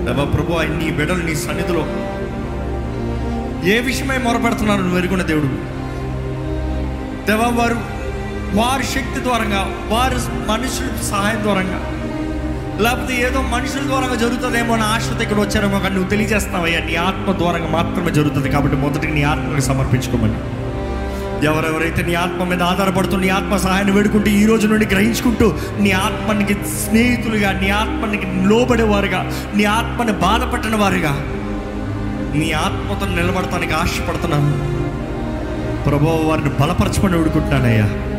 దేవా 0.06 0.24
ప్రభు 0.24 0.84
నీ 0.84 0.92
బిడ్డలు 0.92 1.24
నీ 1.24 1.36
సన్నిధిలో. 1.36 1.86
ఏ 3.70 3.80
విషయమై 3.80 4.18
మొరపెడుతున్నారు 4.18 4.82
నువ్వు 4.82 4.98
ఎరుగున్న 4.98 5.24
దేవుడు. 5.24 5.48
దేవా 7.26 7.48
వారు 7.48 7.76
వారి 8.56 8.84
శక్తి 8.84 9.24
ద్వారంగా 9.24 9.76
వారి 9.88 10.16
మనుషుల 10.52 11.06
సహాయం 11.12 11.44
ద్వారంగా 11.44 12.03
లేకపోతే 12.82 13.22
ఏదో 13.22 13.42
మనుషుల 13.42 13.80
ద్వారా 13.80 14.16
జరుగుతుందేమో 14.16 14.74
అని 14.74 14.84
ఆశతో 14.84 15.24
ఇక్కడ 15.24 15.40
వచ్చారేమో 15.40 15.80
కానీ 15.80 15.96
నువ్వు 15.96 16.10
తెలియజేస్తావయ్యా 16.10 16.80
నీ 16.80 16.96
ఆత్మ 16.96 17.32
ద్వారంగా 17.32 17.68
మాత్రమే 17.68 18.12
జరుగుతుంది 18.12 18.50
కాబట్టి 18.50 18.78
మొదటికి 18.78 19.14
నీ 19.14 19.24
ఆత్మకు 19.24 19.60
సమర్పించుకోమని. 19.60 20.64
ఎవరెవరైతే 21.46 22.04
నీ 22.04 22.14
ఆత్మ 22.14 22.44
మీద 22.44 22.62
ఆధారపడుతూ 22.62 23.18
నీ 23.18 23.30
ఆత్మ 23.30 23.58
సహాయాన్ని 23.58 23.94
వేడుకుంటూ 23.94 24.30
ఈ 24.30 24.46
రోజు 24.46 24.68
నుండి 24.68 24.86
గ్రహించుకుంటూ 24.86 25.54
నీ 25.80 25.92
ఆత్మనికి 25.92 26.54
స్నేహితులుగా 26.54 27.52
నీ 27.52 27.70
ఆత్మనికి 27.70 28.26
లోబడేవారుగా 28.26 29.32
నీ 29.56 29.64
ఆత్మని 29.64 30.12
బాధపట్టిన 30.12 30.76
వారుగా 30.76 31.12
నీ 32.36 32.52
ఆత్మతో 32.52 33.06
నిలబడటానికి 33.06 33.74
ఆశపడుతున్నాను. 33.74 34.74
ప్రభు 35.84 36.06
వారిని 36.06 36.50
బలపరచమని 36.50 37.18
వేడుకుంటున్నానయ్యా. 37.18 38.13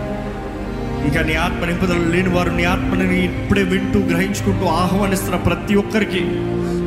ఇంకా 1.05 1.23
నీ 1.23 1.35
ఆత్మ 1.35 1.65
నింపుదలు 1.65 2.09
లేని 2.09 2.29
వారు 2.29 2.51
నీ 2.51 2.65
ఆత్మని 2.65 3.25
ఇప్పుడే 3.25 3.63
వింటూ 3.63 4.01
గ్రహించుకుంటూ 4.01 4.67
ఆహ్వానిస్తున్న 4.67 5.37
ప్రతి 5.37 5.75
ఒక్కరికి. 5.75 6.21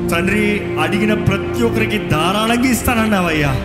తండ్రి 0.09 0.61
అడిగిన 0.81 1.13
ప్రతి 1.13 1.63
ఒక్కరికి 1.63 1.97
ధారాళంగా 1.97 2.69
ఇస్తానన్నావయ్యా. 2.69 3.55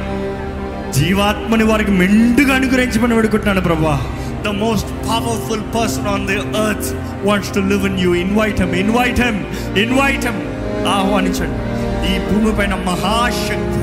జీవాత్మని 0.92 1.64
వారికి 1.64 1.90
మెండుగా 1.90 2.54
అనుగ్రహించమని 2.54 3.14
వేడుకుంటున్నాను 3.14 3.60
ప్రభా 3.60 4.00
the 4.44 4.48
most 4.48 4.90
powerful 4.90 5.60
person 5.60 6.08
on 6.08 6.26
the 6.26 6.34
earth 6.34 6.96
wants 7.26 7.54
to 7.54 7.60
live 7.60 7.86
in 7.86 8.00
you 8.00 8.14
invite 8.14 8.60
him 8.60 8.74
invite 8.74 9.20
him 9.20 9.44
invite 9.78 10.24
him 10.24 10.42
ఆహ్వానించండి. 10.86 11.72
ఈ 12.12 12.18
భూమి 12.18 12.56
పైన 12.56 12.74
మహాశక్తి. 12.74 13.82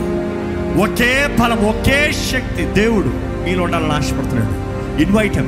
ఒకే 0.81 1.35
ఫలం 1.39 1.57
ఒకే 1.57 2.11
శక్తి. 2.31 2.65
దేవుడు 2.65 3.13
మీలో 3.45 3.63
ఉండాలని 3.63 3.91
ఆశపడుతున్నాడు. 3.91 4.69
ఇన్వైట్ 5.01 5.33
హెమ్ 5.33 5.47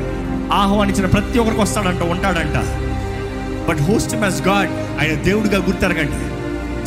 ఆహ్వానించిన 0.51 1.05
ప్రతి 1.05 1.39
ఒక్కరికి 1.39 1.61
వస్తాడంట 1.61 2.01
ఉంటాడంట. 2.01 2.55
బట్ 3.69 3.81
హోస్ట్ 3.81 4.15
మెస్ 4.15 4.41
గాడ్ 4.41 4.69
ఆయన 4.69 5.13
దేవుడిగా 5.13 5.57
గుర్తెరగండి. 5.57 6.31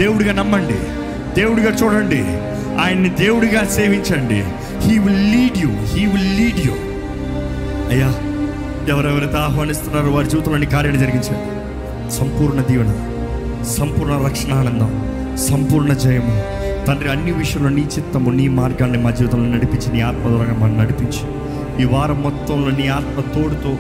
దేవుడిగా 0.03 0.33
నమ్మండి. 0.33 0.79
దేవుడిగా 1.41 1.71
చూడండి. 1.71 2.23
ఆయన్ని 2.83 3.09
దేవుడిగా 3.09 3.65
సేవించండి. 3.65 4.45
He 4.79 4.99
will 4.99 5.33
lead 5.33 5.59
you 5.59 5.71
he 5.85 6.07
will 6.07 6.37
lead 6.37 6.67
you 6.67 6.73
అయ్యా 7.91 8.15
ఎవరెవరైతే 8.89 9.37
ఆహ్వానిస్తున్నారో 9.37 10.11
వారి 10.11 10.31
జీవితంలోని 10.31 10.67
కార్యాన్ని 10.67 11.03
జరిగించండి. 11.03 11.65
సంపూర్ణ 12.11 12.61
దీవెన 12.61 12.93
సంపూర్ణ 13.65 14.27
రక్షణ 14.27 14.53
ఆనందం 14.53 15.05
సంపూర్ణ 15.37 15.93
జయము. 15.93 16.43
తండ్రి 16.87 17.11
అన్ని 17.11 17.33
విషయంలో 17.33 17.69
నీ 17.69 17.83
చిత్తము 17.83 18.31
నీ 18.31 18.49
మార్గాన్ని 18.49 18.99
మా 18.99 19.11
జీవితంలో 19.11 19.55
నడిపించి 19.55 19.93
నీ 19.93 20.01
ఆత్మ 20.01 20.29
ద్వారా 20.29 20.53
మనం 20.53 20.79
నడిపించి. 20.79 21.44
ఈ 21.81 21.85
వారం 21.85 22.23
మొత్తంలో 22.23 22.71
నీ 22.71 22.89
ఆత్మ 22.89 23.21
తోడుతో 23.21 23.79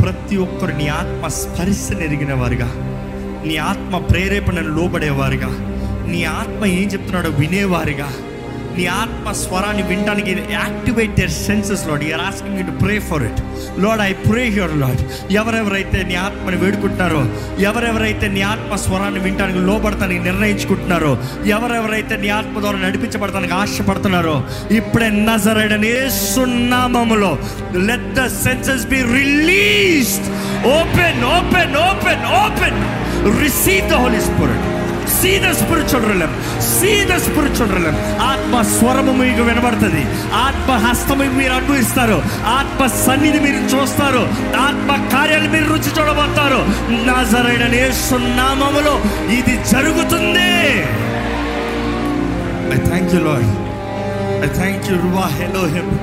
ప్రతి 0.00 0.36
ఒక్కరు 0.36 0.76
నీ 0.76 0.88
ఆత్మ 0.88 1.28
స్పర్శను 1.28 2.00
ఎరిగిన 2.00 2.34
వారుగా 2.34 2.68
నీ 3.46 3.56
ఆత్మ 3.56 3.98
ప్రేరేపణను 3.98 4.76
లోబడేవారుగా 4.76 5.50
నీ 6.12 6.24
ఆత్మ 6.24 6.64
ఏం 6.64 6.88
చెప్తున్నాడో 6.88 7.30
వినేవారుగా. 7.30 8.08
నీ 8.76 8.84
ఆత్మ 8.94 9.32
స్వరాన్ని 9.40 9.84
వినడానికి 9.88 10.32
activate 10.56 11.14
their 11.18 11.34
senses 11.38 11.84
Lord 11.88 12.04
you're 12.06 12.24
asking 12.26 12.60
to 12.62 12.74
pray 12.82 12.94
for 13.08 13.24
it 13.28 13.40
Lord 13.84 14.02
I 14.02 14.10
pray 14.24 14.42
here 14.48 14.74
Lord 14.82 15.00
ఎవరెవరైతే 15.34 16.00
నీ 16.08 16.16
ఆత్మని 16.24 16.58
వేడుకుంటున్నారో 16.62 17.22
ఎవరెవరైతే 17.66 18.28
నీ 18.28 18.42
ఆత్మ 18.50 18.76
స్వరాన్ని 18.84 19.20
వినడానికి 19.20 19.62
లోబడతానికి 19.68 20.22
నిర్ణయించుకుంటున్నారో 20.24 21.12
ఎవరెవరైతే 21.56 22.16
నీ 22.16 22.30
ఆత్మ 22.36 22.60
ద్వారా 22.60 22.80
నడిపించబడతానికి 22.84 23.54
ఆశపడుతున్నారో 23.54 24.36
ఇప్పుడే 24.78 25.10
నజరడని 25.22 25.94
సున్నామములో 26.26 27.32
let 27.88 28.08
the 28.14 28.28
senses 28.42 28.86
be 28.86 29.00
released 29.16 30.28
open 30.74 31.22
open 31.34 31.76
open 31.86 32.24
open 32.40 32.80
receive 33.42 33.86
the 33.90 34.00
Holy 34.02 34.22
Spirit 34.26 34.66
see 35.08 35.38
the 35.38 35.50
spiritual 35.50 36.12
realm 36.12 36.34
see 36.60 37.04
the 37.04 37.16
spiritual 37.16 37.76
realm 37.76 37.96
ఆత్మ 38.20 38.62
స్వరము 38.62 39.12
మీకు 39.12 39.42
వినబడుతుంది. 39.42 40.06
ఆత్మ 40.34 40.88
హస్తము 40.88 41.24
మీరు 41.24 41.52
అనుభవిస్తారు. 41.52 42.22
ఆత్మ 42.46 42.86
సన్నిధి 42.86 43.40
మీరు 43.40 43.76
చూస్తారు. 43.76 44.28
ఆత్మ 44.56 45.08
కార్యాలు 45.12 45.48
మీరు 45.48 45.64
రుచి 45.64 45.90
చూడబోతారు 45.98 46.60
నాజరైన 47.06 47.92
సున్నామములో 47.92 49.00
ఇది 49.32 49.64
జరుగుతుంది. 49.72 50.50
I 52.74 52.78
thank 52.88 53.14
you 53.14 53.20
Lord 53.20 53.66
I 54.44 54.54
thank 54.54 54.90
you 54.90 54.96
రువా 54.96 55.26
hello 55.26 55.60
him 55.74 55.98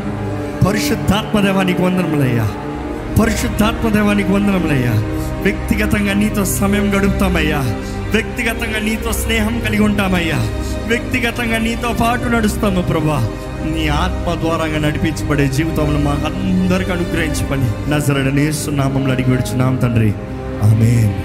పరిశుద్ధాత్మదేవానికి 0.68 1.82
వందనములయ్యా. 1.82 2.48
పరిశుద్ధాత్మదేవానికి 3.22 4.32
వందనములయ్యా. 4.32 5.22
వ్యక్తిగతంగా 5.43 6.13
నీతో 6.13 6.45
సమయం 6.45 6.97
గడుపుతామయ్యా. 6.97 7.58
వ్యక్తిగతంగా 8.12 8.79
నీతో 8.79 9.12
స్నేహం 9.12 9.60
కలిగి 9.60 9.84
ఉంటామయ్యా. 9.84 10.38
వ్యక్తిగతంగా 10.88 11.58
నీతో 11.58 11.93
పాటు 11.93 12.23
నడుస్తాము 12.23 12.82
ప్రభా. 12.82 13.29
నీ 13.75 13.88
ఆత్మ 13.88 14.41
ద్వారంగా 14.41 14.79
నడిపించబడే 14.79 15.47
జీవితంలో 15.47 15.99
మాకు 15.99 16.25
అందరికీ 16.25 16.91
అనుగ్రహించబడి 16.91 17.91
నజరడ 17.91 18.17
నజరడనేస్తున్నామంలో 18.17 19.13
అడిగి 19.13 19.32
విడుచున్నాం 19.32 19.75
తండ్రి. 19.75 20.13
ఆమె 20.63 21.23